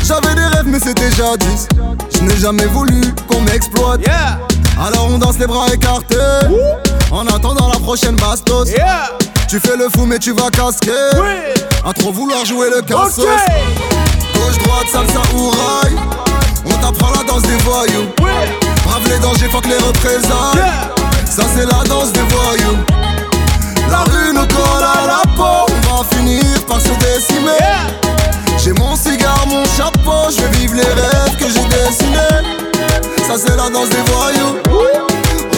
J'avais 0.04 0.34
des 0.34 0.46
rêves, 0.46 0.66
mais 0.66 0.80
c'était 0.80 1.10
jadis. 1.12 1.68
Je 2.14 2.22
n'ai 2.22 2.36
jamais 2.36 2.66
voulu 2.66 3.00
qu'on 3.28 3.40
m'exploite. 3.42 4.00
Alors 4.80 5.08
on 5.10 5.18
danse 5.18 5.38
les 5.38 5.46
bras 5.46 5.72
écartés. 5.72 6.16
En 7.12 7.26
attendant 7.26 7.68
la 7.68 7.78
prochaine 7.78 8.16
bastos. 8.16 8.70
Tu 9.48 9.60
fais 9.60 9.76
le 9.76 9.88
fou, 9.94 10.06
mais 10.06 10.18
tu 10.18 10.32
vas 10.32 10.50
casquer. 10.50 10.90
À 11.84 11.92
trop 11.92 12.10
vouloir 12.10 12.44
jouer 12.44 12.68
le 12.74 12.82
cassos. 12.82 13.24
Gauche, 13.24 14.58
droite, 14.64 14.86
salsa 14.90 15.22
ou 15.36 15.50
rail. 15.50 15.96
On 16.66 16.74
t'apprend 16.78 17.10
la 17.12 17.24
danse 17.24 17.42
des 17.42 17.56
voyous. 17.64 18.08
Brave 18.84 19.08
les 19.08 19.18
dangers, 19.18 19.48
fuck 19.50 19.66
les 19.66 19.76
représailles. 19.76 20.60
Ça, 21.24 21.42
c'est 21.54 21.66
la 21.66 21.84
danse 21.84 22.12
des 22.12 22.22
voyous. 22.30 22.78
La 23.90 23.98
rue 24.10 24.32
nous 24.32 24.46
colle 24.46 24.82
à 24.82 25.06
la 25.06 25.22
peau. 25.36 25.66
On 25.90 26.02
va 26.02 26.16
finir 26.16 26.44
par 26.66 26.80
se 26.80 26.88
décimer. 26.88 27.50
J'ai 28.58 28.72
mon 28.72 28.96
cigare, 28.96 29.46
mon 29.46 29.64
chapeau. 29.76 30.30
Je 30.30 30.42
vais 30.42 30.58
vivre 30.58 30.74
les 30.74 30.82
rêves 30.82 31.36
que 31.38 31.46
j'ai 31.46 31.64
dessinés. 31.64 32.42
Ça, 33.26 33.34
c'est 33.36 33.56
la 33.56 33.68
danse 33.70 33.88
des 33.90 34.02
voyous. 34.12 34.56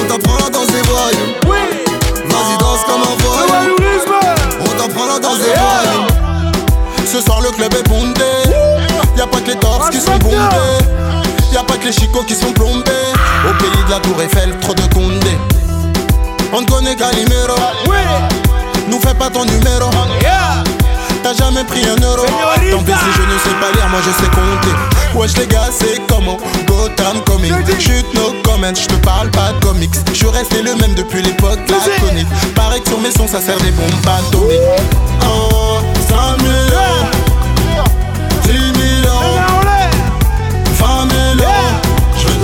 On 0.01 0.05
t'apprend 0.09 0.39
la 0.45 0.51
danse 0.51 0.69
des 0.69 0.83
voyous. 0.83 1.35
Vas-y, 1.45 2.59
danse 2.59 2.81
comme 2.87 3.03
un 3.03 3.17
voyou. 3.25 3.77
On 4.61 4.81
t'apprend 4.81 5.07
la 5.07 5.19
danse 5.19 5.39
des 5.39 5.55
voyous. 5.55 6.07
Ce 7.07 7.21
soir, 7.21 7.41
le 7.41 7.51
club 7.51 7.73
est 7.75 7.89
bondé. 7.89 8.56
Y'a 9.27 9.33
pas 9.33 9.41
que 9.41 9.51
les 9.51 9.57
torses 9.57 9.91
qui 9.91 9.99
sont 9.99 10.17
bondés. 10.19 10.37
Y'a 11.53 11.65
pas 11.65 11.77
que 11.77 11.87
les 11.87 11.93
chicots 11.93 12.23
qui 12.23 12.35
sont 12.35 12.53
plombés. 12.53 12.91
Au 13.49 13.53
pays 13.61 13.85
de 13.87 13.91
la 13.91 13.99
Tour 13.99 14.23
Eiffel, 14.23 14.55
trop 14.61 14.73
de 14.73 14.83
condés. 14.95 15.39
On 16.53 16.63
te 16.63 16.71
connaît 16.71 16.95
Calimero. 16.95 17.57
Nous 18.89 19.01
fais 19.01 19.15
pas 19.15 19.29
ton 19.31 19.45
numéro. 19.45 19.91
T'as 21.25 21.35
jamais 21.35 21.65
pris 21.65 21.83
un 21.87 22.01
euro. 22.01 22.25
Tant 22.25 22.83
pis 22.85 22.93
si 22.93 23.13
je 23.17 23.23
ne 23.23 23.39
sais 23.39 23.57
pas 23.61 23.73
lire, 23.75 23.89
moi 23.91 24.01
je 24.07 24.13
sais 24.23 24.31
compter. 24.31 25.19
Wesh 25.19 25.37
les 25.39 25.47
gars, 25.49 25.71
c'est 25.77 26.01
comment 26.07 26.37
Gotham 26.69 27.21
coming. 27.25 27.53
Chute 27.81 28.15
no 28.15 28.33
comment, 28.45 28.75
je 28.75 28.87
te 28.87 28.95
parle 29.05 29.31
pas 29.31 29.53
de 29.55 29.65
comics. 29.65 29.95
Je 30.15 30.27
resté 30.27 30.63
le 30.63 30.77
même 30.77 30.95
depuis 30.95 31.23
l'époque 31.23 31.59
laconique. 31.69 32.29
Pareil 32.55 32.81
que 32.81 32.91
sur 32.91 33.01
mes 33.01 33.11
sons, 33.11 33.27
ça 33.27 33.41
sert 33.41 33.59
des 33.59 33.73
bombes 33.73 33.91
atomiques. 34.07 34.61
Oh, 35.25 35.79
5 36.09 36.47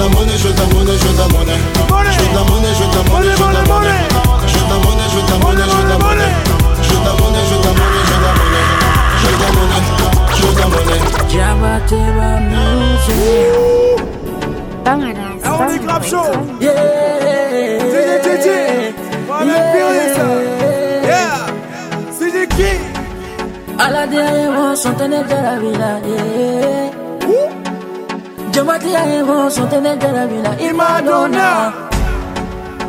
la 0.02 0.08
monnaie, 0.08 0.36
je 0.36 0.48
veux 0.48 0.54
de 0.54 0.58
la 0.58 0.66
monnaie, 0.66 0.98
je 0.98 1.06
veux 1.06 1.14
de 1.14 1.18
la 1.18 1.28
monnaie. 1.28 1.60
Je 2.12 2.18
veux 2.20 2.28
de 2.28 2.34
la 2.34 2.42
monnaie, 2.42 2.74
je 2.74 2.82
veux 2.82 2.90
de 2.90 2.96
la 2.96 3.02
monnaie, 3.10 3.32
je 3.32 3.42
veux 3.42 3.48
de 3.48 3.54
la 3.54 3.64
monnaie. 3.70 4.02
Je 4.46 4.56
veux 4.58 4.66
de 4.66 4.72
la 4.72 4.78
monnaie, 4.82 5.06
je 5.08 5.16
veux 5.16 5.22
de 5.22 5.30
la 5.30 5.38
monnaie, 5.38 5.62
je 5.62 5.74
veux 5.74 5.82
de 5.82 5.92
la 5.92 5.98
monnaie. 6.02 6.32
Je 6.82 6.90
veux 6.90 6.98
de 6.98 7.06
la 7.06 7.14
monnaie, 7.20 7.44
je 7.46 7.52
veux 7.52 7.62
de 7.62 7.66
la 7.66 7.74
monnaie, 7.78 8.02
je 8.02 8.10
veux 8.10 8.18
de 8.18 8.22
la 8.22 8.38
monnaie. 8.38 8.66
Je 9.18 9.26
veux 9.26 9.36
de 9.36 9.42
la 9.42 9.50
monnaie, 9.56 9.82
je 10.34 10.42
veux 10.42 10.54
de 10.54 10.60
la 10.60 10.66
monnaie. 10.72 11.02
Jabba 11.32 11.72
Jabba 11.88 12.28
music. 12.50 13.62
Ah, 14.84 14.96
on 14.96 15.68
est 15.70 15.78
grave 15.78 16.04
chaud. 16.04 16.32
Yeah. 16.60 16.72
DJ 17.78 17.96
DJ. 18.24 18.48
Voilà 19.28 19.44
le 19.44 19.54
pire 19.72 19.92
ça. 20.16 20.26
Yeah. 21.04 21.34
C'est 22.10 22.48
qui? 22.48 22.72
A 23.78 23.90
la 23.90 24.06
diaremo 24.06 24.74
sostener 24.74 25.22
de 25.30 25.38
la 25.46 25.54
vida, 25.58 25.90
yeah. 26.06 26.90
Jamaati 28.52 28.96
ayewo 28.96 29.50
sotene 29.50 29.96
jarabila 29.96 30.50
Imadonna 30.68 31.72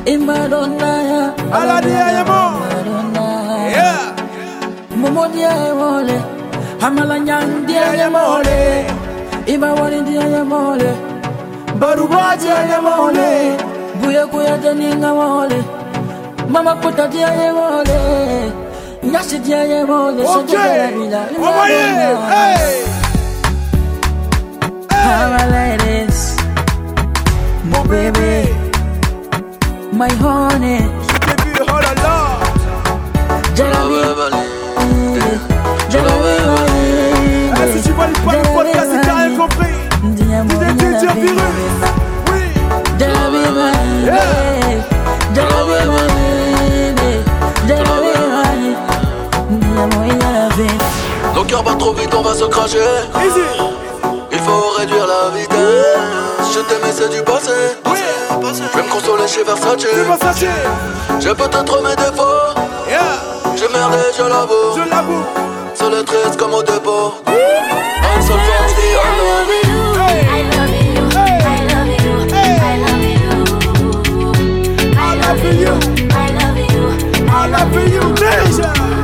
Imadonna 0.05 1.03
ya 1.03 1.34
Aladi 1.59 1.91
ayewo 1.91 2.39
Imadonna 2.59 3.24
Yeah. 3.74 4.16
Mumodi 4.95 5.43
ayewo 5.43 6.01
le 6.01 6.22
Amala 6.82 7.20
nyandi 7.20 7.78
ayewo 7.78 8.43
le 8.43 8.86
Imawari 9.45 10.01
di 10.01 10.18
ayewo 10.18 10.76
le 10.76 10.91
Barubaji 11.80 12.47
ayewo 12.49 13.11
le 13.11 13.57
Buye 14.01 14.26
kuya 14.26 14.57
teninga 14.57 15.14
wole 15.14 15.64
Mama 16.49 16.76
kuta 16.76 17.07
di 17.07 17.24
ayewo 17.24 17.84
le 17.88 18.51
Nyasi 19.11 19.39
di 19.39 19.53
ayewo 19.53 20.11
le 20.11 20.24
Okay. 20.24 20.93
Omaye. 21.38 21.84
Hey. 22.34 22.93
Ok. 25.04 25.12
Sotener 25.12 25.43
de 25.43 25.54
la 25.56 26.64
vida. 26.64 26.84
Y 27.64 27.74
Envoyez. 27.76 28.49
Madonna. 29.91 30.78
Hey. 30.78 30.93
Our 30.93 31.28
ladies, 31.60 32.38
my 32.43 33.04
baby, 33.04 33.99
my 35.51 36.39
honey. 36.47 36.93
Ah, 37.56 37.68
si 37.74 37.82
tu 37.82 37.91
valides 37.93 38.20
pas 38.26 38.34
le 38.34 38.41
podcast, 38.54 38.88
c'est 38.91 39.01
t'as 39.01 39.16
rien 39.16 39.38
compris? 39.38 39.76
DJ 40.04 40.22
DJ 40.80 41.04
Virus. 41.16 41.78
Nos 51.36 51.43
cœurs 51.45 51.64
battent 51.64 51.78
trop 51.80 51.93
vite, 51.93 52.14
on 52.16 52.22
va 52.22 52.34
se 52.34 52.45
cracher 52.45 52.80
faut 54.54 54.70
réduire 54.78 55.08
la 55.08 55.30
vitesse. 55.36 56.54
Je 56.54 56.60
t'aimais, 56.60 56.93
c'est 56.93 57.10
du 57.10 57.22
passé. 57.24 57.51
Je 57.86 58.78
vais 58.78 58.84
me 58.84 58.89
consoler 58.91 59.28
chez 59.28 59.43
Versace. 59.43 60.45
J'ai 61.20 61.34
peut-être 61.34 61.82
mes 61.82 61.95
défauts. 61.95 62.54
Yeah. 62.88 62.99
J'ai 63.56 63.68
merdé, 63.70 63.97
je 64.18 64.24
l'avoue. 64.24 64.76
Je 64.76 64.89
l'avoue. 64.89 65.26
Sur 65.76 65.89
le 65.89 66.04
triste 66.04 66.38
comme 66.38 66.54
au 66.54 66.64
dépôt. 66.64 67.14
I'm 67.28 68.22
so 68.22 68.34
fancy, 68.34 68.88
I 68.93 69.10
love 69.20 69.54
you. 69.64 69.82
I 70.06 70.41
love 70.54 70.76
you, 70.86 71.04
I 71.16 71.62
love 71.72 71.91
you, 72.04 72.16
I 72.16 72.78
love 72.78 73.01
you, 75.62 75.74
I 77.28 77.47
love 77.47 77.76
you. 77.93 78.04
Deja. 78.14 79.03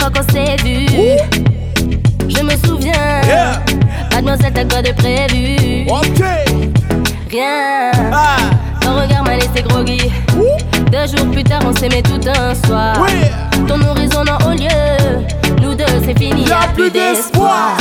fois 0.00 0.10
qu'on 0.10 0.32
s'est 0.32 0.56
vu. 0.64 0.86
Je 2.28 2.42
me 2.42 2.56
souviens, 2.66 2.92
yeah. 3.26 3.60
mademoiselle, 4.12 4.52
t'as 4.54 4.64
quoi 4.64 4.82
de 4.82 4.92
prévu? 4.92 5.86
Rien. 7.30 7.90
Ah. 8.12 8.36
Ton 8.80 9.00
regard 9.00 9.24
m'a 9.24 9.36
laissé 9.36 9.62
groggy. 9.68 10.10
Deux 10.90 11.06
jours 11.16 11.30
plus 11.30 11.44
tard, 11.44 11.60
on 11.66 11.74
s'aimait 11.74 12.02
tout 12.02 12.20
un 12.26 12.54
soir. 12.66 12.96
Ton 13.68 13.80
horizon 13.82 14.24
n'a 14.24 14.38
au 14.46 14.50
lieu. 14.50 15.22
Nous 15.62 15.74
deux, 15.74 15.84
c'est 16.04 16.18
fini, 16.18 16.44
y'a 16.46 16.68
plus 16.74 16.90
d'espoir. 16.90 17.76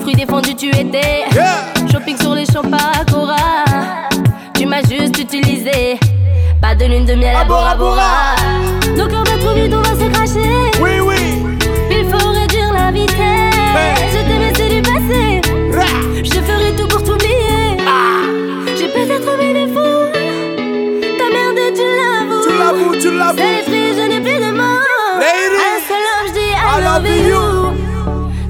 Fruits 0.00 0.16
défendus, 0.16 0.54
tu 0.54 0.68
étais. 0.68 1.24
Yeah. 1.32 1.88
Shopping 1.90 2.18
sur 2.20 2.34
les 2.34 2.46
champs, 2.46 2.62
pas 2.62 3.04
Cora. 3.10 3.36
Tu 4.54 4.66
m'as 4.66 4.82
juste 4.82 5.18
utilisé. 5.18 5.98
Pas 6.60 6.74
de 6.74 6.84
lune 6.86 7.04
de 7.04 7.14
miel 7.14 7.36
à 7.36 7.44
Bora 7.44 7.74
Bora. 7.74 8.36
Nos 8.96 9.06
cœurs 9.06 9.24
bien 9.24 9.54
vite, 9.54 9.74
on 9.74 9.80
va 9.80 9.90
se 9.90 10.10
cracher. 10.10 10.41
L'esprit, 23.36 23.94
je 23.96 24.08
n'ai 24.08 24.20
plus 24.20 24.38
de 24.44 24.50
mots. 24.52 24.82
Lady. 25.18 25.58
Un 25.68 25.78
seul 25.88 26.04
homme, 26.10 26.26
je 26.28 26.32
dis 26.32 26.52
I, 26.52 26.80
love 26.82 27.08
you. 27.28 27.44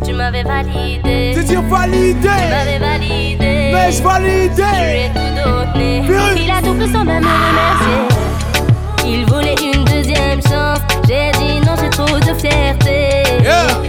Tu 0.05 0.12
m'avais 0.14 0.43
validé. 0.43 1.33
Tu 1.35 1.45
t'es 1.45 1.57
validé. 1.57 2.14
Tu 2.20 2.28
m'avais 2.28 2.78
validé. 2.78 3.70
Mais 3.72 3.93
je 3.93 4.03
validé. 4.03 4.62
Lui 4.91 5.11
tout 5.14 5.30
donné. 5.43 5.91
Il 6.37 6.51
a 6.51 6.61
tout 6.61 6.74
fait 6.78 6.93
sans 6.93 7.05
même 7.05 7.22
me 7.22 7.28
remercier. 7.28 8.01
Il 9.05 9.26
voulait 9.26 9.57
une 9.62 9.85
deuxième 9.85 10.41
chance. 10.43 10.80
J'ai 11.09 11.30
dit 11.33 11.61
non, 11.66 11.74
j'ai 11.80 11.91
trop 11.91 12.18
de 12.18 12.35
fierté. 12.39 13.22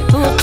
Pour 0.10 0.36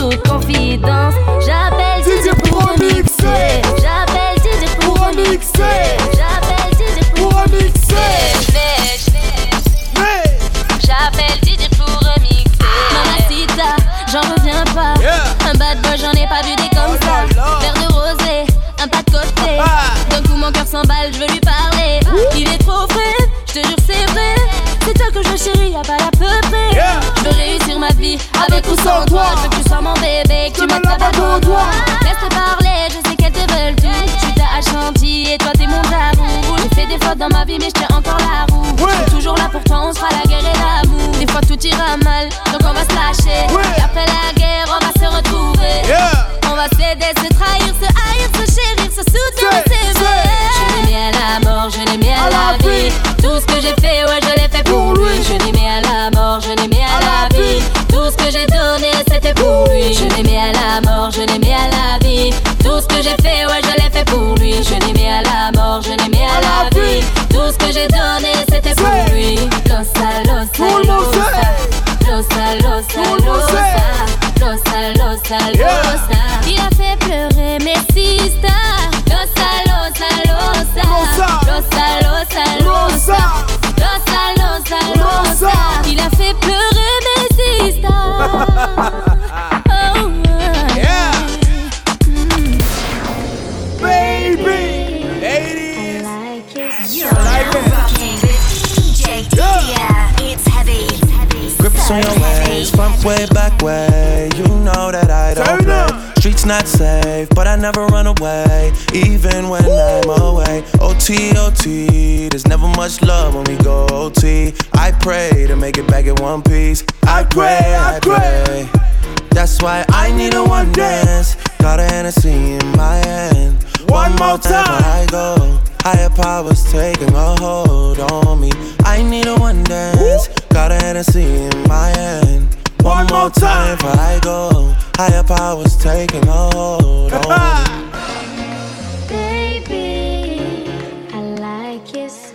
even 108.94 109.49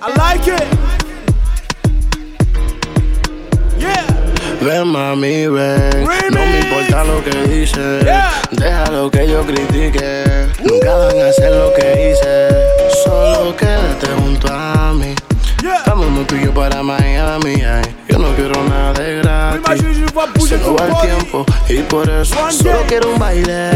I 0.08 0.14
like 0.18 0.48
it. 0.48 0.62
Yeah. 3.80 4.06
Ven 4.62 4.88
mami, 4.90 5.48
ven, 5.48 6.04
no 6.32 6.46
me 6.46 6.60
importa 6.60 7.04
lo 7.04 7.24
que 7.24 7.32
dices 7.48 8.06
Déjalo 8.52 9.10
que 9.10 9.28
yo 9.28 9.44
critique. 9.48 10.52
Nunca 10.64 10.96
van 10.96 11.20
a 11.20 11.30
hacer 11.30 11.52
lo 11.54 11.74
que 11.74 12.12
hice. 12.12 12.50
Solo 13.04 13.56
quédate 13.56 14.08
junto 14.22 14.48
a 14.54 14.94
mí 14.94 15.16
Vámonos 15.86 16.28
tú 16.28 16.36
y 16.36 16.46
yo 16.46 16.54
para 16.54 16.82
Miami 16.84 17.62
ay. 17.62 17.84
Yo 18.10 18.20
no 18.20 18.34
quiero 18.36 18.64
nada 18.68 18.94
de 18.94 19.18
gratis. 19.18 19.82
Se 20.48 20.58
nos 20.58 20.76
va 20.76 20.86
el 20.88 21.02
tiempo 21.02 21.46
y 21.70 21.78
por 21.84 22.10
eso 22.10 22.36
Solo 22.52 22.80
quiero 22.88 23.12
un 23.12 23.20
baile. 23.20 23.72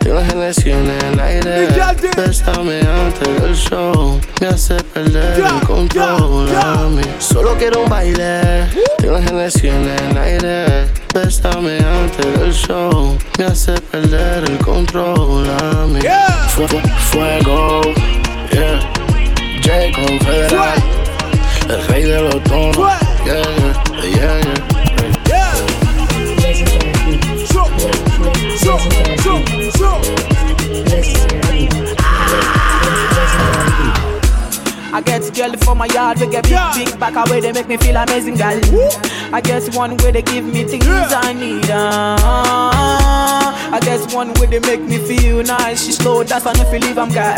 Tengo 0.00 0.20
Genesis 0.24 0.66
en 0.66 0.90
el 0.90 1.20
aire. 1.20 1.68
Bésame 2.16 2.80
antes 2.80 3.42
del 3.42 3.54
show. 3.54 4.20
Me 4.40 4.46
hace 4.48 4.74
perder 4.82 5.40
el 5.40 5.66
control 5.66 6.48
a 6.56 6.74
mí. 6.88 7.02
Solo 7.18 7.54
quiero 7.58 7.82
un 7.82 7.88
baile. 7.90 8.66
Tengo 8.98 9.18
Genesis 9.22 9.64
en 9.64 9.88
el 9.88 10.18
aire. 10.18 10.86
Bésame 11.14 11.78
antes 11.78 12.40
del 12.40 12.52
show. 12.52 13.16
Me 13.38 13.44
hace 13.44 13.72
perder 13.80 14.44
el 14.50 14.58
control 14.58 15.46
a 15.50 15.86
mí. 15.86 16.00
Fu- 16.48 16.66
Fuego, 17.10 17.80
yeah. 18.52 18.80
Jacob 19.62 20.18
Federal 20.24 20.82
El 21.68 21.86
rey 21.88 22.02
de 22.04 22.22
los 22.22 22.42
tonos. 22.44 22.76
Yeah, 22.76 22.98
yeah, 23.26 23.84
yeah, 24.02 24.40
yeah. 25.26 25.78
I 34.90 35.02
get 35.02 35.28
a 35.28 35.30
girl 35.30 35.56
for 35.58 35.74
my 35.76 35.86
yard, 35.86 36.18
we 36.18 36.26
get 36.28 36.44
big, 36.44 36.58
big 36.74 36.98
back 36.98 37.14
away, 37.14 37.40
they 37.40 37.52
make 37.52 37.68
me 37.68 37.76
feel 37.76 37.96
amazing, 37.96 38.36
girl. 38.36 38.58
I 39.30 39.40
guess 39.42 39.74
one 39.76 39.96
way 39.98 40.10
they 40.10 40.22
give 40.22 40.44
me 40.44 40.64
things 40.64 40.84
I 40.86 41.32
need. 41.34 41.68
Uh, 41.70 42.16
I 43.70 43.78
get 43.82 44.00
one 44.14 44.32
way 44.34 44.46
they 44.46 44.60
make 44.60 44.80
me 44.80 44.98
feel 44.98 45.42
nice. 45.42 45.84
She 45.84 45.92
slow, 45.92 46.22
that's 46.24 46.44
why 46.46 46.52
I 46.52 46.64
feel 46.64 46.80
leave, 46.80 46.96
I'm 46.98 47.10
girl. 47.10 47.34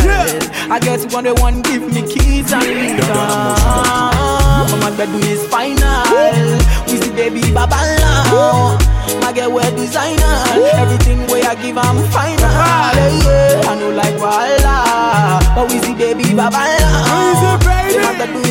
I 0.70 0.78
guess 0.80 1.12
one 1.12 1.24
way 1.24 1.32
one 1.32 1.62
give 1.62 1.82
me 1.92 2.02
keys 2.02 2.52
and 2.52 2.62
lead. 2.62 3.00
Uh, 3.02 4.78
my 4.80 4.90
bedroom 4.96 5.22
is 5.22 5.44
final. 5.48 6.04
We 6.86 6.96
see 7.02 7.10
baby 7.12 7.40
babala. 7.50 8.78
My 9.20 9.32
girl 9.32 9.52
wear 9.52 9.70
designer. 9.72 10.44
Everything 10.74 11.26
way 11.26 11.42
I 11.42 11.56
give, 11.56 11.76
I'm 11.76 11.98
final. 12.10 12.38
Yeah, 12.38 13.66
I 13.66 13.74
know 13.78 13.90
like 13.90 14.16
Walla, 14.18 15.40
but 15.56 15.68
we 15.72 15.78
see 15.80 15.94
baby 15.94 16.24
babala. 16.38 17.58
My 18.02 18.14
bedroom 18.16 18.49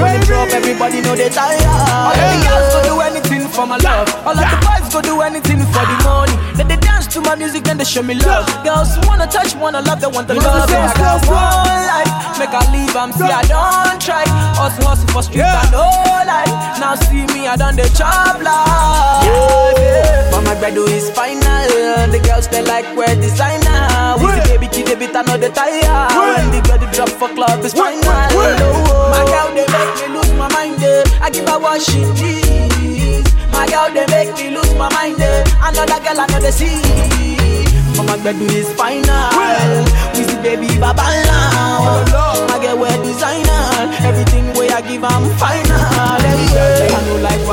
When 0.00 0.20
we 0.20 0.26
drop, 0.26 0.48
everybody 0.50 1.00
know 1.00 1.14
they 1.16 1.28
tired. 1.30 1.62
All 1.64 2.12
of 2.12 2.26
the 2.32 2.38
girls 2.48 2.68
go 2.74 2.80
do 2.84 3.00
anything 3.00 3.48
for 3.48 3.66
my 3.66 3.76
love. 3.78 4.08
All 4.26 4.36
of 4.36 4.44
the 4.44 4.58
boys 4.66 4.92
go 4.92 5.00
do 5.00 5.20
anything 5.22 5.60
for 5.72 5.84
the 5.88 5.96
money. 6.04 6.36
Then 6.56 6.68
they 6.68 6.76
dance 6.76 7.06
to 7.14 7.20
my 7.20 7.34
music 7.34 7.66
and 7.68 7.80
they 7.80 7.84
show 7.84 8.02
me 8.02 8.14
love. 8.14 8.46
Girls 8.64 8.98
wanna 9.06 9.26
touch, 9.26 9.54
wanna 9.56 9.80
love, 9.82 10.00
they 10.00 10.06
want 10.08 10.28
the 10.28 10.34
love. 10.34 10.68
I 10.70 10.92
got 10.96 11.20
one 11.26 11.86
life, 11.90 12.12
make 12.40 12.56
I 12.56 12.64
leave, 12.72 12.96
I'm 12.96 13.12
see 13.12 13.28
I 13.28 13.42
don't 13.44 14.00
try. 14.00 14.24
Hustle, 14.56 14.88
hustle 14.88 15.08
for 15.12 15.22
street, 15.22 15.44
I 15.44 15.68
know 15.70 15.92
life. 16.24 16.80
Now 16.80 16.94
see 16.96 17.28
me, 17.36 17.46
I 17.46 17.56
done 17.56 17.76
the 17.76 17.84
chop 17.92 18.40
life. 18.40 19.28
Yeah. 19.28 20.30
But 20.32 20.42
my 20.48 20.54
bredo 20.56 20.88
is 20.88 21.10
final. 21.12 21.44
The 22.10 22.18
girls 22.24 22.48
they 22.48 22.62
like 22.64 22.88
wear 22.96 23.14
designer. 23.16 24.16
With 24.18 24.34
the 24.40 24.42
baby 24.48 24.68
kid, 24.72 24.86
they 24.88 24.96
bit 24.96 25.14
I 25.14 25.22
know 25.22 25.36
the 25.36 25.50
tire. 25.50 26.08
When 26.16 26.50
the 26.50 26.60
girl 26.66 26.78
they 26.80 26.90
drop 26.96 27.08
for 27.10 27.28
club 27.28 27.64
is 27.64 27.74
final. 27.74 28.00
Oh, 28.08 29.12
My 29.12 29.22
girl 29.28 29.52
they 29.54 29.66
make 29.68 29.92
me 30.00 30.06
lose 30.16 30.32
my 30.40 30.48
mind. 30.56 30.82
eh. 30.82 31.04
I 31.20 31.28
give 31.30 31.46
her 31.48 31.58
what 31.60 31.80
she 31.82 32.00
needs. 32.16 33.28
My 33.52 33.66
girl 33.68 33.92
they 33.92 34.06
make 34.08 34.32
me 34.36 34.50
lose 34.56 34.72
my 34.74 34.88
mind. 34.96 35.20
eh. 35.20 35.44
Another 35.60 36.00
girl 36.02 36.18
I 36.20 36.26
know 36.32 36.40
they 36.40 36.50
see. 36.50 36.80
But 37.96 38.06
my 38.06 38.16
bredo 38.18 38.48
is 38.54 38.72
final. 38.74 39.30
The 40.16 40.19
baby 40.42 40.78
baba 40.78 41.02
now. 41.24 42.04
My 42.48 42.58
girl 42.60 42.78
wear 42.78 42.96
designer. 43.04 43.62
Everything 44.02 44.52
way 44.54 44.70
I 44.70 44.80
give 44.80 45.04
I'm 45.04 45.28
final. 45.36 45.76
I 45.76 46.96
know 47.06 47.18
like 47.22 47.44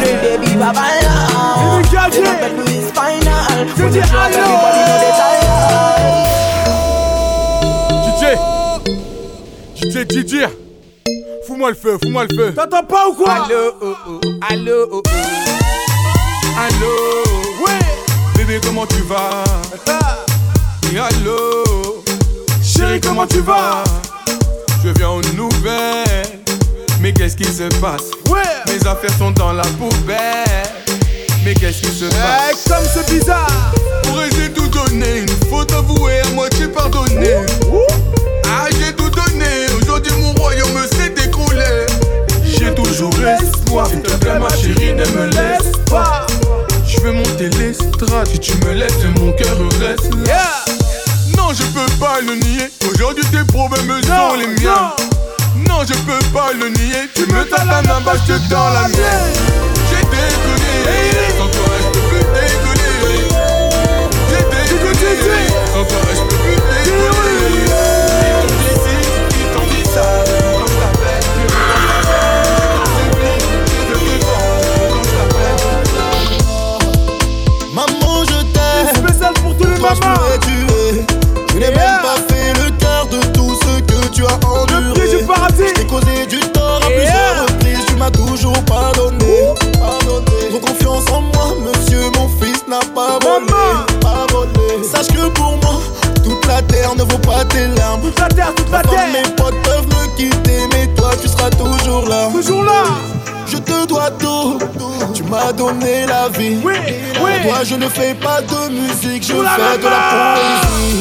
the 0.00 0.12
baby 0.22 0.56
baba 0.56 0.86
now. 1.02 1.82
Judge 1.92 2.18
My 2.24 2.36
bredo 2.40 2.64
is 2.72 2.90
final. 2.92 3.44
When 3.76 3.92
the 3.92 4.00
drop 4.00 4.32
everybody 4.32 4.80
know 4.88 4.98
they 5.02 5.12
tired. 5.20 6.24
DJ 8.06 8.22
DJ 9.80 9.94
DJ 10.04 10.34
Fous-moi 11.46 11.68
le 11.70 11.74
feu, 11.76 11.98
fous-moi 12.02 12.24
le 12.24 12.36
feu 12.36 12.52
T'entends 12.54 12.84
pas 12.84 13.08
ou 13.08 13.14
quoi? 13.14 13.32
Allô, 13.44 13.72
oh, 13.80 13.94
oh, 14.08 14.20
allô, 14.50 14.88
oh, 14.90 15.02
oh. 15.06 15.10
Allô, 16.58 16.92
ouais. 17.64 17.84
Bébé, 18.36 18.60
comment 18.64 18.86
tu 18.86 19.00
vas? 19.02 19.44
Et 20.92 20.98
allô, 20.98 22.02
chérie, 22.62 23.00
comment 23.00 23.26
tu 23.26 23.40
vas? 23.40 23.84
Je 24.84 24.90
viens 24.90 25.10
aux 25.10 25.22
nouvelles. 25.34 26.40
Mais 27.00 27.12
qu'est-ce 27.12 27.36
qui 27.36 27.44
se 27.44 27.64
passe? 27.80 28.10
Ouais. 28.30 28.40
Mes 28.66 28.86
affaires 28.86 29.16
sont 29.18 29.30
dans 29.32 29.52
la 29.52 29.64
poubelle. 29.78 30.62
Mais 31.44 31.54
qu'est-ce 31.54 31.82
qui 31.82 31.90
se 31.92 32.06
passe? 32.06 32.64
Comme 32.68 32.84
c'est 32.94 33.08
bizarre. 33.12 33.74
Pourrais-je 34.04 34.50
tout 34.52 34.68
donner 34.68 35.18
Une 35.20 35.48
faute 35.50 35.72
avouée, 35.72 36.20
à 36.20 36.28
moitié 36.30 36.68
pardonnée. 36.68 37.36
Ah, 38.44 38.66
j'ai 38.70 38.92
tout 38.94 39.10
donné. 39.10 39.66
Aujourd'hui, 39.80 40.12
mon 40.20 40.32
royaume 40.34 40.86
s'est 40.90 41.14
écroulé. 41.24 41.86
J'ai 42.44 42.74
toujours 42.74 43.14
espoir. 43.24 43.88
S'il 43.88 44.02
te 44.02 44.12
plaît, 44.16 44.38
ma 44.38 44.48
chérie, 44.50 44.94
ne 44.94 45.04
me 45.04 45.26
laisse 45.30 45.72
pas. 45.90 46.26
Je 46.86 47.00
veux 47.00 47.12
monter 47.12 47.48
l'estrade. 47.50 48.28
Si 48.32 48.38
tu 48.38 48.56
me 48.64 48.72
laisses, 48.72 49.04
mon 49.20 49.32
cœur 49.32 49.56
reste. 49.80 50.14
Là 50.26 50.65
Non, 51.36 51.52
je 51.52 51.62
peux 51.64 51.92
pas 51.98 52.20
le 52.20 52.34
nier. 52.36 52.70
Aujourd'hui, 52.90 53.24
tes 53.30 53.44
problèmes 53.52 54.02
sont 54.02 54.34
les 54.36 54.46
miens. 54.62 54.92
Non, 55.68 55.80
je 55.86 55.94
peux 55.94 56.24
pas 56.32 56.52
le 56.52 56.68
nier. 56.68 57.08
Tu 57.14 57.22
me 57.26 57.44
tapes 57.44 57.66
la 57.66 57.82
main, 57.82 58.00
bah, 58.04 58.12
je 58.26 58.32
te 58.32 58.38
tends 58.50 58.70
la 58.70 58.88
mienne. 58.88 59.32
J'ai 59.90 60.02
déconné. 60.04 60.90
Sans 61.38 61.48
toi, 61.48 61.72
je 61.80 61.88
peux 61.92 62.04
plus 62.08 62.24
déconner. 62.34 63.28
J'ai 64.28 64.42
déconné. 64.50 65.12
Sans 65.72 65.84
toi, 65.84 66.02
je 66.14 66.20
peux 66.22 66.36
plus 66.36 66.56
déconner 66.56 67.36
Ils 68.22 68.36
t'ont 68.40 68.54
dit 68.56 68.74
ci, 68.82 68.96
ils 69.30 69.48
t'ont 69.52 69.66
dit 69.70 69.84
ça 69.94 70.06
Maman, 77.74 78.24
je 78.24 78.40
t'aime. 78.52 79.04
Spécial 79.04 79.32
pour 79.34 79.56
tous 79.56 79.66
les 79.66 79.78
mamans. 79.80 80.35
Confiance 90.60 91.04
en 91.12 91.22
moi, 91.22 91.54
monsieur, 91.64 92.10
mon 92.16 92.28
fils 92.40 92.64
n'a 92.68 92.80
pas 92.94 93.18
volé. 93.22 93.46
Pas 94.00 94.26
volé. 94.32 94.84
Sache 94.84 95.08
que 95.08 95.28
pour 95.28 95.56
moi, 95.62 95.80
toute 96.22 96.44
la 96.46 96.62
terre 96.62 96.94
ne 96.96 97.02
vaut 97.02 97.18
pas 97.18 97.44
tes 97.44 97.66
larmes. 97.68 98.02
Toute 98.02 98.18
la 98.18 98.28
terre, 98.28 98.54
toute 98.54 98.70
la 98.70 98.82
terre. 98.82 99.08
Mes 99.12 99.28
potes 99.34 99.60
peuvent 99.62 99.86
me 99.86 100.16
quitter, 100.16 100.60
mais 100.72 100.86
toi, 100.94 101.10
tu 101.20 101.28
seras 101.28 101.50
toujours 101.50 102.08
là. 102.08 102.28
Toujours 102.32 102.64
là 102.64 102.84
Je 103.46 103.56
te 103.58 103.86
dois 103.86 104.10
tout, 104.18 104.58
tu 105.14 105.22
m'as 105.24 105.52
donné 105.52 106.06
la 106.06 106.28
vie. 106.28 106.58
Oui, 106.64 106.74
oui. 107.22 107.30
Pour 107.42 107.50
toi, 107.50 107.64
je 107.64 107.74
ne 107.74 107.88
fais 107.88 108.14
pas 108.14 108.40
de 108.42 108.70
musique, 108.72 109.26
je 109.26 109.34
la 109.40 109.50
fais 109.50 109.78
de 109.78 109.84
la 109.84 110.02
poésie. 110.12 111.00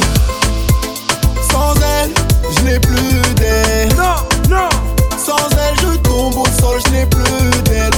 Sans 1.51 1.73
elle, 1.75 2.11
je 2.57 2.63
n'ai 2.63 2.79
plus 2.79 3.33
d'air. 3.35 3.87
Non, 3.97 4.55
non 4.55 4.69
Sans 5.17 5.49
elle, 5.51 5.75
je 5.81 5.97
tombe 5.99 6.37
au 6.37 6.45
sol, 6.59 6.79
je 6.87 6.91
n'ai 6.91 7.05
plus 7.05 7.61
d'aide. 7.63 7.95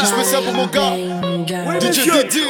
Je 0.00 0.04
suis 0.06 0.14
spécial 0.14 0.44
pour 0.44 0.52
mon 0.54 0.66
gars. 0.66 0.92
Oui, 0.92 1.80
DJ. 1.80 2.08
Didi. 2.28 2.44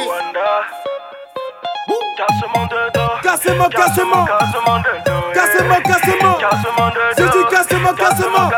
Cassez-moi, 3.23 3.69
cassez-moi 3.69 4.25
Cassez-moi, 5.33 5.77
cassez-moi 5.81 6.37
J'ai 7.17 7.23
dit 7.23 7.45
cassez-moi, 7.49 7.93
cassez-moi 7.97 8.51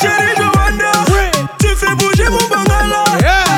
Chérie 0.00 0.48
Oui. 1.12 1.30
tu 1.58 1.68
fais 1.76 1.94
bouger 1.94 2.28
mon 2.28 2.48
bangala. 2.48 3.04
Yeah 3.20 3.49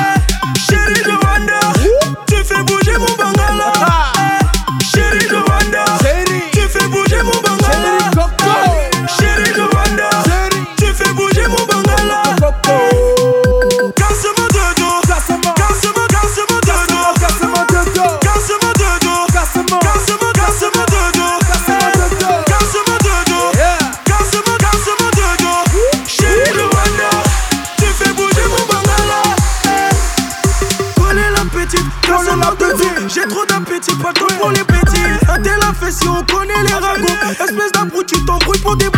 pour 34.43 34.51
les 34.51 34.63
petits. 34.63 35.01
Un 35.29 35.41
tel 35.41 35.59
affection, 35.63 36.15
on 36.19 36.23
connaît 36.23 36.63
les 36.67 36.73
ragots. 36.73 37.31
Espèce 37.31 37.71
d'abruti, 37.71 38.25
t'embrouilles 38.25 38.59
pour 38.59 38.75
des. 38.75 38.89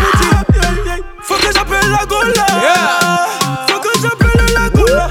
Faut 1.22 1.36
que 1.36 1.54
j'appelle 1.54 1.90
la 1.92 2.06
gola. 2.06 2.46
Faut 3.70 3.80
que 3.80 3.90
j'appelle 4.02 4.54
la 4.54 4.70
gola. 4.70 5.08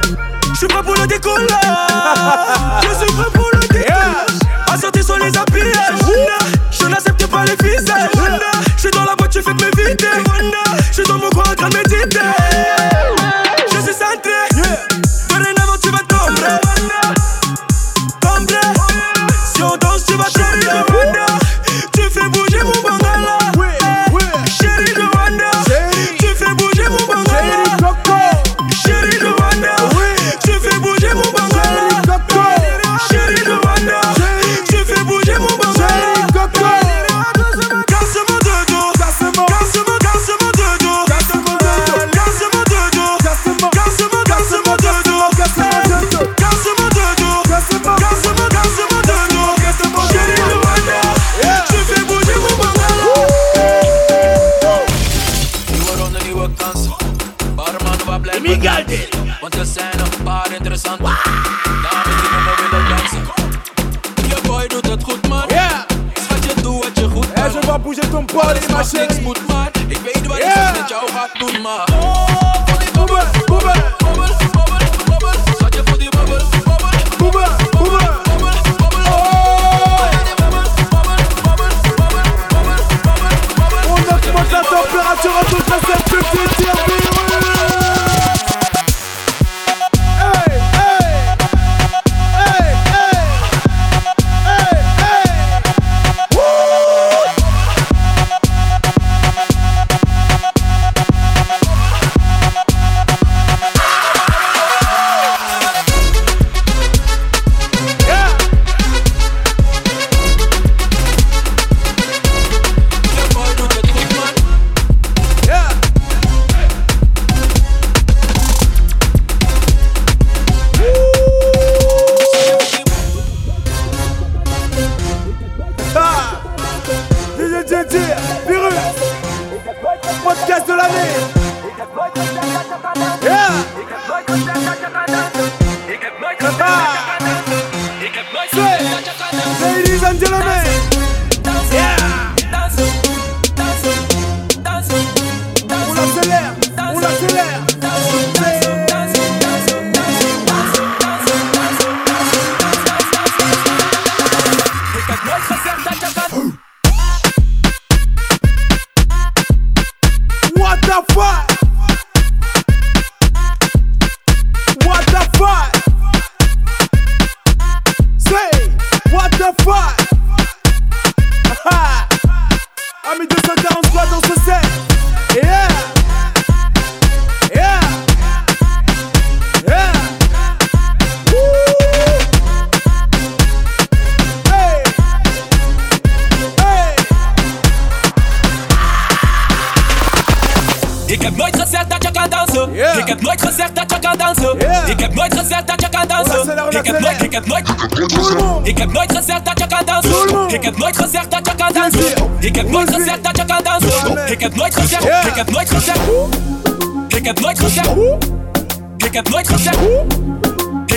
Je 0.52 0.58
suis 0.58 0.66
prêt 0.66 0.82
pour 0.82 0.94
le 0.94 1.06
décollage. 1.06 1.48
Je 2.82 3.04
suis 3.04 3.12
prêt 3.16 3.23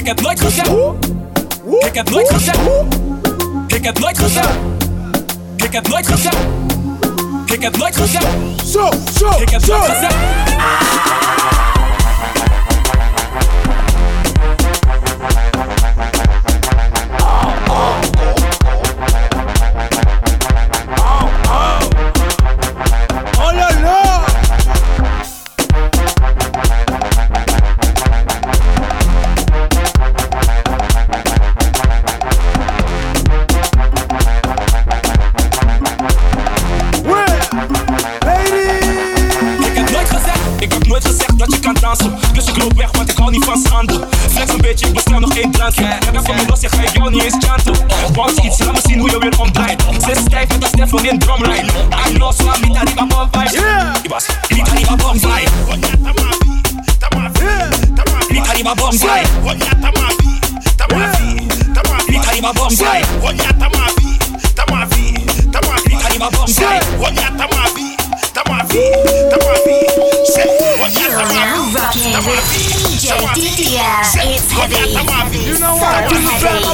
Pick 0.08 0.20
up 0.20 0.24
like 0.24 0.40
Pick 0.40 1.98
up 1.98 2.10
like 2.12 2.28
Pick 3.68 3.88
up 3.88 4.00
like 4.00 4.16
Pick 5.58 5.76
up 5.76 5.90
like 5.90 6.06
Pick 7.48 7.66
up 7.66 7.78
like 7.78 7.94
So, 7.94 8.90
so, 9.12 9.30
so. 9.60 11.37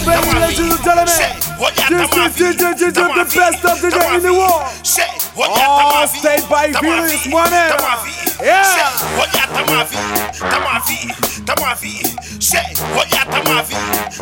baby, 0.05 0.39
ladies 0.39 0.59
and 0.59 0.83
gentlemen. 0.83 1.07
This 1.07 2.11
is 2.11 2.35
DJ 2.35 2.73
DJ, 2.75 2.93
the 2.93 3.25
best 3.35 3.63
of 3.65 3.77
DJ 3.79 3.97
in 4.15 4.21
the 4.23 4.33
world. 4.33 4.63
All 5.35 6.07
stayed 6.07 6.47
by 6.49 6.71
Billy 6.81 7.09
this 7.09 7.27
morning. 7.27 7.69
Yeah. 8.41 8.91
Olha 9.15 9.45
Tamavi, 9.53 9.97
Tamavi, 10.35 10.99
Tamavi. 11.45 11.93
Say, 12.41 12.73
olha 12.97 13.23
Tamavi, 13.31 13.77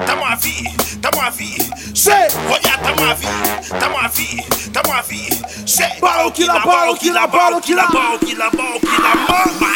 Tamavi, 0.05 0.55
Tamavi. 1.01 1.49
Say, 1.97 2.27
olha 2.51 2.75
Tamavi, 2.85 3.29
Tamavi, 3.81 4.29
Tamavi. 4.71 5.21
Say, 5.67 5.97
Baroquila, 5.99 6.59
Baroquila, 6.61 7.25
Baroquila, 7.27 7.85
Baroquila, 7.87 8.49
Baroquila, 8.51 9.17
Baroquila. 9.27 9.70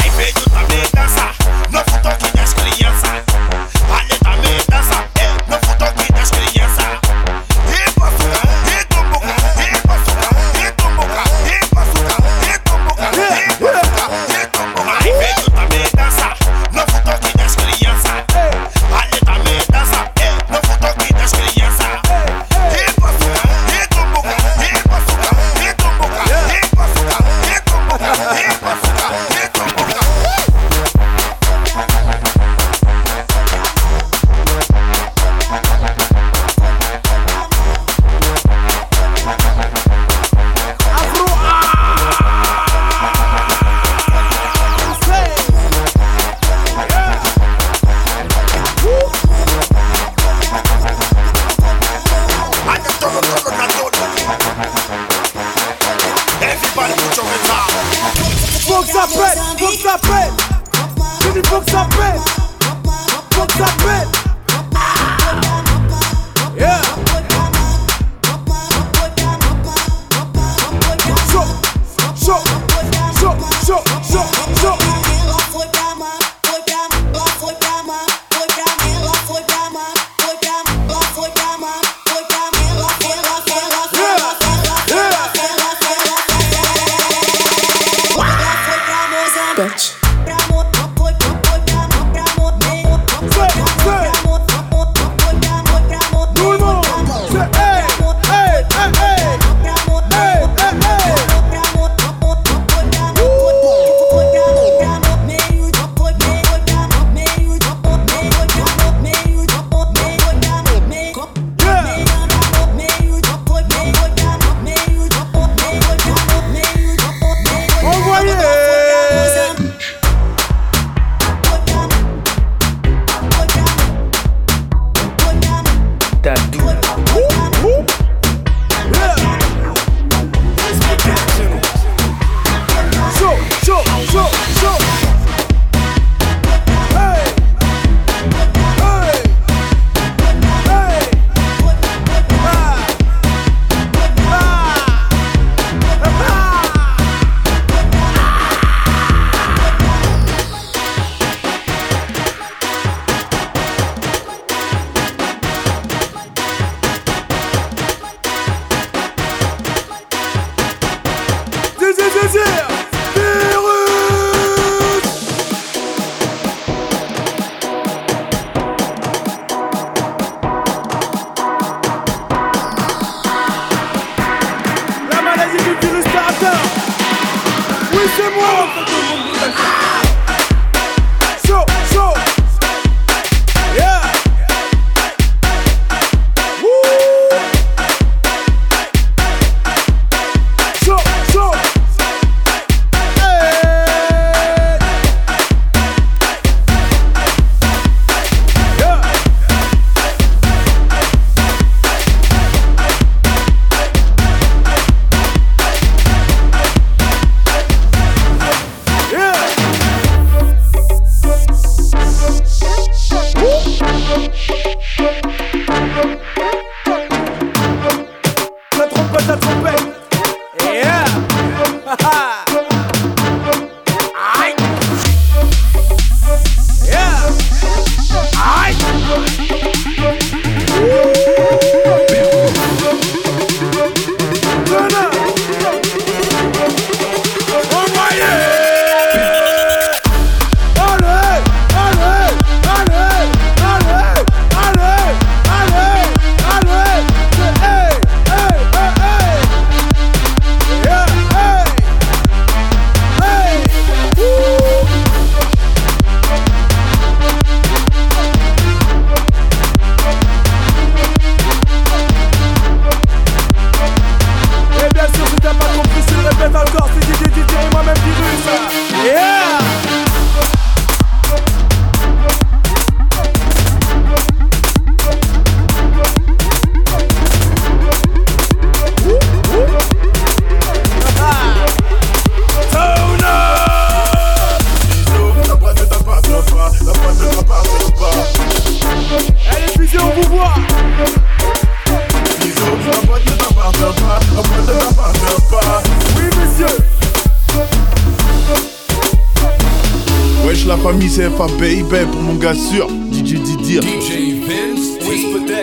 Sûr. 302.66 302.88
DJ 303.12 303.40
Didier 303.42 303.80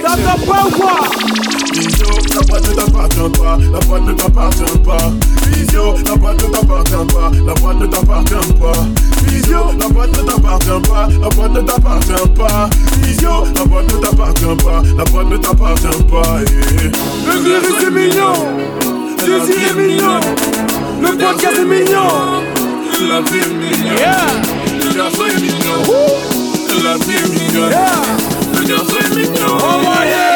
T'entends 0.02 0.46
pas 0.46 0.66
ou 0.66 0.70
quoi? 0.70 1.00
La 2.34 2.40
boîte 2.42 2.68
ne 2.68 2.74
t'appartient 2.74 3.40
pas, 3.40 3.58
la 3.72 3.78
boîte 3.80 4.04
ne 4.04 4.12
t'appartient 4.12 4.78
pas. 4.84 5.12
Visio, 5.48 5.94
la 6.06 6.16
boîte 6.16 6.42
ne 6.42 6.48
t'appartient 6.52 7.14
pas, 7.14 7.30
la 7.46 7.54
boîte 7.54 7.80
ne 7.80 7.86
t'appartient 7.86 8.52
pas. 8.60 8.72
Visio, 9.26 9.58
la 9.78 9.88
boîte 9.88 10.16
ne 10.16 10.22
t'appartient 10.22 10.88
pas, 10.88 11.08
la 11.20 11.28
boîte 11.28 11.52
ne 11.52 11.60
t'appartient 11.60 12.28
pas. 12.36 12.70
Visio, 13.02 13.44
la 13.54 13.64
boîte 13.64 13.92
ne 13.92 13.98
t'appartient 14.00 14.64
pas, 14.64 14.82
la 14.96 15.04
boîte 15.04 15.28
ne 15.28 15.36
t'appartient 15.36 16.04
pas. 16.10 16.38
Le 17.26 17.38
virus 17.40 17.82
est 17.86 17.90
mignon! 17.90 18.32
Désir 19.18 19.56
est 19.70 19.74
mignon! 19.74 20.20
Le 21.00 21.08
podcast 21.16 21.58
est 21.58 21.64
mignon! 21.64 22.62
La 23.08 23.20
vie 23.20 23.38
est 23.38 23.48
mignonne, 23.48 24.42
le 24.78 24.96
garçon 24.96 25.24
est 25.26 25.40
mignon 25.40 26.31
La 26.80 26.96
vie 26.96 27.16
est 27.16 27.28
mignonne, 27.28 27.70
Yeah! 27.70 28.58
le 28.58 28.66
garçon 28.66 28.96
est 28.98 29.14
mignon 29.14 29.56
Envoyez! 29.56 30.12
Chaud, 30.12 30.31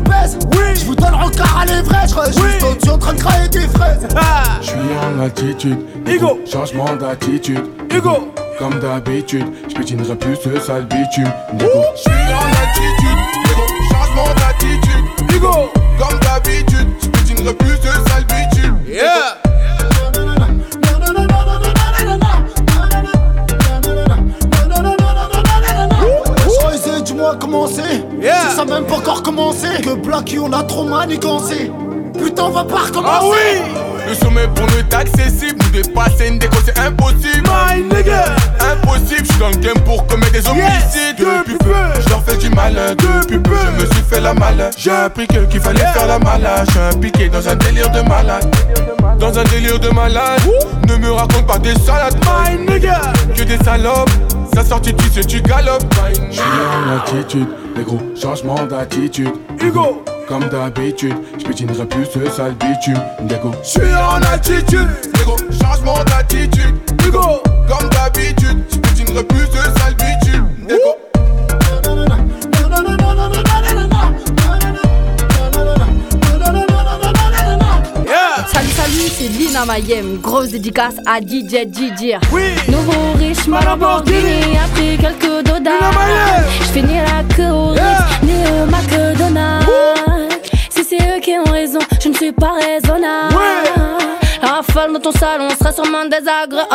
vous 0.00 0.10
baise 0.10 0.38
Je 0.74 0.84
vous 0.84 0.94
donne 0.94 1.14
rencard 1.14 1.58
à 1.58 1.66
l'ivresse 1.66 2.14
Je 2.26 2.32
juste 2.32 2.62
au-dessus 2.62 2.90
en 2.90 2.98
train 2.98 3.14
de 3.14 3.20
crailler 3.20 3.48
des 3.48 3.68
fraises. 3.68 4.06
Je 4.60 4.66
suis 4.66 4.78
en 4.78 5.20
altitude, 5.20 5.78
Hugo. 6.06 6.40
Changement 6.50 6.96
d'attitude, 6.96 7.64
Hugo. 7.92 8.32
Comme 8.58 8.78
d'habitude, 8.78 9.46
je 9.68 9.74
pétinerai 9.74 10.16
plus 10.16 10.36
ce 10.36 10.60
sale 10.60 10.84
bitume, 10.84 11.32
Hugo. 11.54 11.82
Je 11.96 12.00
suis 12.00 12.10
en 12.10 12.46
altitude, 12.62 13.18
Hugo. 13.46 13.62
Changement 13.90 14.34
d'attitude, 14.36 15.34
Hugo. 15.34 15.70
Comme 15.98 16.18
d'habitude, 16.20 16.88
je 17.02 17.08
pétinerai 17.08 17.54
plus 17.54 17.78
de 17.80 18.08
sale 18.08 18.24
bitume. 18.24 18.76
Yeah. 18.86 19.36
Comment 28.20 28.50
c'est 28.50 28.56
ça 28.56 28.64
même 28.64 28.84
pas 28.84 28.96
encore 28.96 29.22
commencé 29.22 29.68
Que 29.82 29.94
Blacky 29.94 30.38
on 30.38 30.52
a 30.52 30.62
trop 30.62 30.84
manigancé 30.84 31.70
Putain 32.18 32.44
on 32.44 32.50
va 32.50 32.64
pas 32.64 32.78
recommencer 32.78 33.12
Ah 33.12 33.20
oui 33.24 34.08
Le 34.08 34.14
sommet 34.14 34.46
pour 34.54 34.66
nous 34.66 34.78
est 34.78 34.94
accessible, 34.94 35.58
nous 35.64 35.82
dépasser 35.82 36.28
une 36.28 36.38
déco 36.38 36.56
c'est 36.64 36.78
impossible. 36.78 37.48
My 37.48 37.82
nigga. 37.82 38.24
Impossible, 38.60 39.24
je 39.24 39.30
suis 39.30 39.38
dans 39.40 39.48
le 39.48 39.56
game 39.56 39.78
pour 39.84 40.06
commettre 40.06 40.32
des 40.32 40.46
homicides. 40.48 41.16
depuis 41.16 41.56
peu, 41.58 41.74
je 42.00 42.08
leur 42.08 42.22
fais 42.22 42.36
du 42.36 42.50
malin. 42.50 42.94
Depuis 42.94 43.38
peu, 43.38 43.56
je 43.56 43.82
me 43.82 43.86
suis 43.86 44.02
fait 44.08 44.20
la 44.20 44.34
malin. 44.34 44.70
J'ai 44.76 44.90
appris 44.90 45.26
que 45.26 45.44
qu'il 45.46 45.60
fallait 45.60 45.78
faire 45.78 46.06
la 46.06 46.18
malade. 46.18 46.66
Je 46.66 46.70
suis 46.72 46.80
impliqué 46.80 47.28
dans 47.28 47.48
un 47.48 47.56
délire 47.56 47.90
de 47.90 48.00
malade. 48.02 48.54
Dans 49.18 49.38
un 49.38 49.44
délire 49.44 49.78
de 49.78 49.88
malade. 49.90 50.40
Ne 50.88 50.96
me 50.96 51.10
raconte 51.12 51.46
pas 51.46 51.58
des 51.58 51.74
salades. 51.78 52.16
My 52.24 52.58
nigga. 52.58 53.00
Que 53.34 53.44
des 53.44 53.58
salopes. 53.64 54.10
Sa 54.54 54.64
sortie 54.64 54.94
tu 54.94 55.08
sais 55.10 55.24
tu 55.24 55.40
galopes. 55.40 55.84
Je 56.30 56.34
suis 56.34 56.42
en 56.42 56.90
altitude, 56.90 57.48
les 57.80 57.86
gros 57.86 58.00
changements 58.14 58.66
d'attitude, 58.66 59.32
Hugo. 59.60 60.02
Comme 60.28 60.48
d'habitude, 60.48 61.14
je 61.38 61.44
pétinerai 61.44 61.86
plus 61.86 62.04
ce 62.04 62.30
sale 62.30 62.54
bitume. 62.54 63.00
Je 63.62 63.68
suis 63.68 63.94
en 63.94 64.22
altitude, 64.32 64.88
Hugo. 65.20 65.36
Changement 65.60 66.04
d'attitude, 66.04 66.76
Hugo. 67.04 67.42
Comme 67.68 67.88
d'habitude, 67.90 68.58
je 68.70 68.78
pétinerai 68.78 69.24
plus 69.24 69.48
de 69.48 69.78
sale 69.78 69.94
bitume. 69.94 70.46
C'est 79.20 79.28
Lina 79.28 79.66
Mayem. 79.66 80.18
Grosse 80.20 80.48
dédicace 80.48 80.94
à 81.06 81.20
DJ 81.20 81.66
DJ. 81.70 82.16
Nouveau 82.68 83.12
riche, 83.18 83.46
ma 83.46 83.60
Lamborghini. 83.60 84.56
A 84.56 84.68
pris 84.74 84.96
quelques 84.96 85.44
dodas. 85.44 85.92
Je 86.60 86.64
finis 86.72 86.94
la 86.94 87.34
queue 87.34 87.50
au 87.50 87.68
Ritz, 87.68 87.82
ni 88.22 88.32
au 88.46 88.66
McDonald's. 88.66 89.66
Si 90.70 90.84
c'est 90.84 90.96
eux 90.96 91.20
qui 91.20 91.32
ont 91.32 91.50
raison, 91.52 91.80
je 92.02 92.08
ne 92.08 92.14
suis 92.14 92.32
pas 92.32 92.52
raisonnable. 92.60 93.36
La 94.42 94.48
rafale 94.48 94.92
dans 94.94 95.00
ton 95.00 95.12
salon 95.12 95.48
sera 95.58 95.72
sûrement 95.72 96.04
désagréable. 96.04 96.66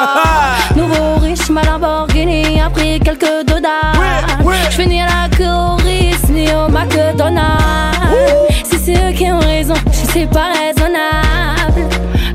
Nouveau 0.75 1.15
riche, 1.21 1.49
ma 1.49 1.63
Lamborghini. 1.63 2.61
A 2.61 2.69
pris 2.69 2.99
quelques 2.99 3.45
dodas. 3.47 3.93
Je 4.69 4.81
finis 4.81 4.99
la 4.99 5.35
queue 5.35 5.45
au 5.45 5.75
Ritz, 5.77 6.29
ni 6.29 6.47
au 6.49 6.69
McDonald's. 6.69 7.55
Si 8.65 8.77
c'est 8.77 9.09
eux 9.09 9.13
qui 9.13 9.31
ont 9.31 9.39
raison, 9.39 9.73
je 9.91 10.11
suis 10.11 10.27
pas 10.27 10.51
raisonnable. 10.53 11.54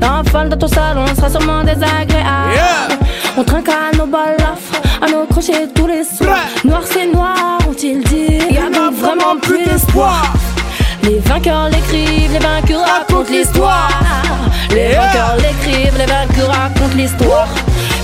Dans 0.01 0.57
ton 0.57 0.67
salon 0.67 1.05
sera 1.15 1.29
sûrement 1.29 1.63
désagréable. 1.63 2.97
On 3.37 3.43
trinque 3.43 3.69
à 3.69 3.95
nos 3.95 4.07
balafres, 4.07 4.81
à 4.99 5.07
nos 5.09 5.25
crochets 5.25 5.67
tous 5.75 5.85
les 5.85 6.03
soirs. 6.03 6.37
Noir 6.65 6.81
c'est 6.85 7.05
noir, 7.05 7.59
ont-ils 7.69 8.03
dit 8.05 8.39
Y 8.49 8.57
a 8.57 8.69
donc 8.69 8.95
vraiment 8.95 9.37
plus 9.39 9.63
d'espoir? 9.63 10.23
Les 11.03 11.19
vainqueurs 11.19 11.69
l'écrivent, 11.69 12.33
les 12.33 12.39
vaincus 12.39 12.77
racontent 12.77 13.31
l'histoire. 13.31 13.91
Les 14.71 14.95
vainqueurs 14.95 15.35
l'écrivent, 15.37 15.97
les 15.97 16.05
vaincus 16.05 16.45
racontent 16.45 16.95
l'histoire. 16.95 17.47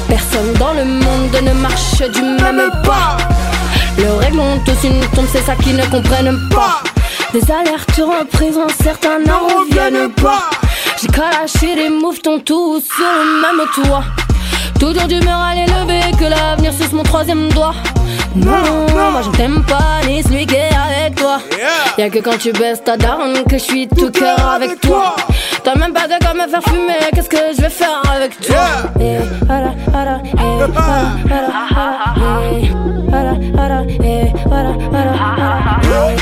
Personne 0.07 0.53
dans 0.59 0.73
le 0.73 0.85
monde 0.85 1.35
ne 1.41 1.53
marche 1.53 2.03
du 2.13 2.21
même 2.21 2.69
pas. 2.83 3.17
Le 3.97 4.13
règles 4.19 4.39
ont 4.39 4.59
tous 4.63 4.87
une 4.87 4.99
tombe, 5.15 5.25
c'est 5.31 5.41
ça 5.41 5.55
qu'ils 5.55 5.75
ne 5.75 5.85
comprennent 5.85 6.47
pas. 6.49 6.83
Des 7.33 7.43
alertes 7.51 7.99
en 7.99 8.25
prison, 8.25 8.67
certains 8.81 9.19
n'en 9.19 9.47
reviennent 9.47 10.11
pas. 10.11 10.49
J'ai 10.99 11.07
calaché 11.09 11.75
les 11.75 11.89
mouvements 11.89 12.39
tous 12.43 12.81
sur 12.81 13.05
le 13.05 13.41
même 13.41 13.67
toit. 13.75 14.03
Toujours 14.79 15.07
d'humeur 15.07 15.39
à 15.39 15.53
l'élever, 15.53 16.01
que 16.17 16.25
l'avenir 16.25 16.73
suce 16.73 16.91
mon 16.91 17.03
troisième 17.03 17.49
doigt. 17.49 17.75
Non, 18.45 19.11
moi 19.11 19.21
je 19.23 19.29
t'aime 19.37 19.63
pas, 19.63 20.05
ni 20.07 20.21
celui 20.23 20.45
qui 20.45 20.55
est 20.55 20.69
avec 20.69 21.15
toi. 21.15 21.39
Y'a 21.97 22.09
que 22.09 22.19
quand 22.19 22.37
tu 22.37 22.51
baisses 22.51 22.83
ta 22.83 22.97
daronne 22.97 23.43
que 23.49 23.57
je 23.57 23.63
suis 23.63 23.87
tout 23.87 24.11
cœur 24.11 24.39
avec 24.47 24.79
toi. 24.81 25.15
T'as 25.63 25.75
même 25.75 25.93
pas 25.93 26.07
de 26.07 26.23
quoi 26.23 26.33
me 26.33 26.47
faire 26.49 26.63
fumer, 26.63 26.97
qu'est-ce 27.13 27.29
que 27.29 27.37
je 27.55 27.61
vais 27.61 27.69
faire 27.69 28.01
avec 28.13 28.39
toi? 28.39 28.55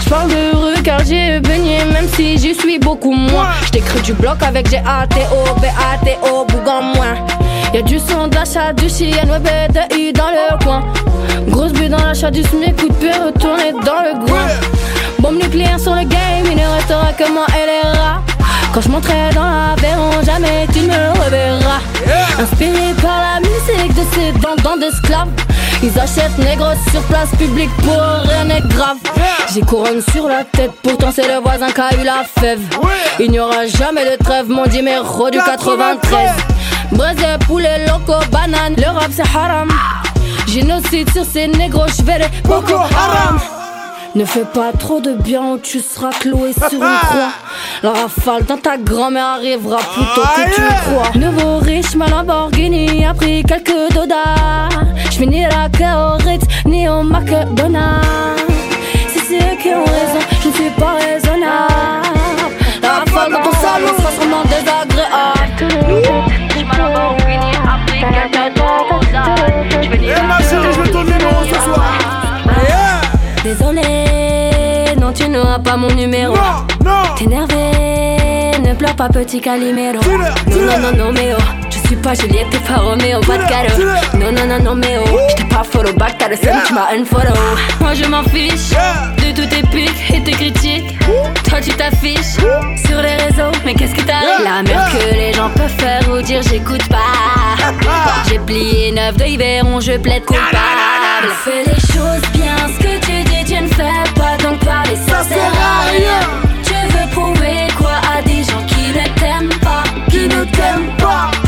Je 0.04 0.10
parle 0.10 0.30
de 0.30 0.56
rue 0.56 0.82
car 0.84 1.04
j'ai 1.06 1.40
baigné, 1.40 1.84
même 1.94 2.08
si 2.16 2.38
j'y 2.38 2.56
suis 2.56 2.80
beaucoup 2.80 3.14
moins. 3.14 3.50
J't'ai 3.66 3.82
cru 3.82 4.00
du 4.02 4.14
bloc 4.14 4.42
avec 4.42 4.70
G-A-T-O, 4.70 5.60
B-A-T-O, 5.60 6.46
bougon 6.46 6.82
moins. 6.96 7.16
Y'a 7.76 7.82
du 7.82 8.00
son 8.00 8.28
d'achat, 8.28 8.72
du 8.72 8.88
chien, 8.88 9.28
web 9.28 9.46
et 9.46 9.70
de 9.70 9.98
I 9.98 10.14
dans 10.14 10.30
le 10.32 10.64
coin. 10.64 10.82
Grosse 11.50 11.74
but 11.74 11.90
dans 11.90 11.98
l'achat 11.98 12.32
du 12.32 12.42
SMIC, 12.42 12.74
coup 12.78 12.88
de 12.88 12.94
pied 12.94 13.12
retourné 13.12 13.74
dans 13.74 14.00
le 14.02 14.26
groin. 14.26 14.48
Bombe 15.20 15.44
nucléaire 15.44 15.78
sur 15.78 15.94
le 15.94 16.06
game, 16.06 16.46
il 16.46 16.56
ne 16.56 16.74
restera 16.74 17.12
que 17.12 17.30
moi 17.34 17.46
et 17.50 17.66
les 17.66 18.00
rats. 18.00 18.22
Quand 18.74 18.80
je 18.80 18.88
monterai 18.88 19.30
dans 19.36 19.44
l'Aveyron, 19.44 20.24
jamais 20.26 20.66
tu 20.72 20.84
me 20.84 21.22
reverras. 21.22 21.82
Inspiré 22.40 22.94
par 23.02 23.20
la 23.20 23.40
musique 23.42 23.94
de 23.94 24.04
ces 24.14 24.32
dents 24.64 24.78
d'esclaves. 24.78 25.28
Ils 25.84 26.00
achètent 26.00 26.38
négros 26.38 26.80
sur 26.90 27.02
place 27.02 27.32
publique 27.38 27.76
pour 27.84 28.02
rien 28.24 28.46
n'est 28.46 28.62
grave. 28.70 29.00
J'ai 29.54 29.60
couronne 29.60 30.02
sur 30.14 30.30
la 30.30 30.46
tête, 30.46 30.72
pourtant 30.82 31.10
c'est 31.14 31.28
le 31.28 31.42
voisin 31.42 31.68
qui 31.72 31.82
a 31.82 32.02
eu 32.02 32.06
la 32.06 32.24
fève. 32.40 32.62
Il 33.20 33.32
n'y 33.32 33.40
aura 33.40 33.66
jamais 33.68 34.06
de 34.06 34.24
trêve, 34.24 34.48
mon 34.48 34.66
numéro 34.66 35.30
du 35.30 35.40
93. 35.40 36.30
Braise, 36.92 37.38
poulet, 37.48 37.86
loco, 37.88 38.14
banane, 38.32 38.76
l'Europe 38.78 39.12
c'est 39.12 39.24
haram. 39.36 39.70
Génocide 40.48 41.10
sur 41.12 41.26
ces 41.26 41.48
négros, 41.48 41.88
je 41.88 42.04
les 42.04 42.42
Boko 42.44 42.76
Haram. 42.76 43.40
Ne 44.16 44.24
fais 44.24 44.46
pas 44.46 44.72
trop 44.72 45.02
de 45.02 45.12
bien 45.14 45.42
ou 45.44 45.58
tu 45.58 45.82
seras 45.82 46.12
cloué 46.12 46.54
sur 46.54 46.72
une 46.72 46.80
croix. 47.10 47.32
La 47.84 47.92
rafale 47.92 48.46
dans 48.46 48.58
ta 48.58 48.78
grand-mère 48.78 49.26
arrivera 49.26 49.78
plus 49.78 50.06
tôt 50.16 50.22
que 50.22 50.56
tu 50.56 50.62
crois. 50.62 51.12
Nouveau 51.16 51.58
riche, 51.58 51.96
ma 51.96 52.08
Lamborghini 52.08 53.06
a 53.06 53.14
pris 53.14 53.44
quelques 53.44 53.94
dodas. 53.94 54.70
J'finis 55.12 55.44
la 55.44 55.68
queue 55.70 55.84
au 55.84 56.16
Ritz, 56.24 56.46
ni 56.66 56.88
au 56.88 57.04
McDonald's. 57.04 58.08
Si 59.12 59.20
c'est 59.20 59.40
eux 59.40 59.58
qui 59.62 59.70
ont 59.70 59.84
raison, 59.84 60.26
je 60.44 60.48
ne 60.48 60.54
suis 60.54 60.70
pas 60.80 60.94
raisonnable. 60.94 61.68
La 62.82 62.90
rafale 63.00 63.32
dans 63.34 63.42
ton 63.42 63.52
salon 63.52 63.88
sera 63.98 64.12
sûrement 64.12 64.44
désagréable. 64.46 66.35
Désolé, 73.44 74.96
non, 75.00 75.14
tu 75.14 75.30
n'auras 75.30 75.60
pas 75.60 75.78
mon 75.78 75.92
numéro. 75.94 76.36
Non, 76.36 76.66
non 76.84 77.16
ne 78.60 78.74
pleure 78.74 78.96
pas 78.96 79.10
petit 79.10 79.42
Calimero. 79.42 80.00
Non 80.04 80.56
non 80.56 80.80
non 80.80 81.06
non 81.06 81.12
mais 81.12 81.34
oh. 81.38 81.42
Je 81.70 81.88
suis 81.88 81.96
pas 81.98 82.14
Juliette 82.14 82.50
t'es 82.50 82.58
pas 82.60 82.80
Roméo 82.80 83.20
pas 83.22 83.38
de 83.38 83.44
cadeau 83.44 83.84
Non 84.14 84.32
non 84.32 84.48
non 84.48 84.64
non 84.64 84.76
mais 84.76 84.98
oh. 85.00 85.18
J'étais 85.30 85.48
pas 85.54 85.64
follow 85.64 85.94
back 85.94 86.16
t'as 86.18 86.30
le 86.30 86.36
seum 86.36 86.56
tu 86.66 86.74
m'as 86.74 86.88
unfollow. 86.98 87.34
Moi 87.80 87.94
je 87.94 88.06
m'en 88.06 88.24
fiche 88.24 88.72
De 89.18 89.32
tous 89.36 89.48
tes 89.48 89.62
pics 89.68 90.14
et 90.14 90.24
tes 90.24 90.32
critiques. 90.32 90.98
Toi 91.50 91.60
tu 91.62 91.72
t'affiches 91.72 92.38
Sur 92.88 93.02
les 93.02 93.16
réseaux 93.16 93.52
mais 93.66 93.74
qu'est-ce 93.74 93.94
qui 93.94 94.04
t'arrive 94.04 94.44
La 94.44 94.64
merde 94.64 94.92
que 94.92 95.14
les 95.16 95.34
gens 95.34 95.50
peuvent 95.50 95.70
faire 95.78 96.02
ou 96.12 96.22
dire 96.22 96.42
j'écoute 96.50 96.88
pas. 96.88 96.98
J'ai 98.30 98.40
plié 98.40 98.92
neuf 98.92 99.16
de 99.18 99.26
Yveron 99.26 99.80
je 99.80 99.94
plaide 99.98 100.26
coupable. 100.26 100.48
Fais 101.44 101.64
les 101.66 101.80
choses 101.80 102.22
bien 102.34 102.56
ce 102.68 102.80
que 102.84 103.06
tu 103.06 103.24
dis 103.30 103.44
tu 103.54 103.62
ne 103.62 103.68
fais 103.68 104.04
pas 104.16 104.38
donc 104.44 104.60
parler 104.64 104.96
ça 105.08 105.24
sert 105.24 105.38
à 105.38 105.90
rien. 105.92 106.22
Je 106.64 106.98
veux 106.98 107.10
prouver 107.12 107.45
tempo. 110.52 111.45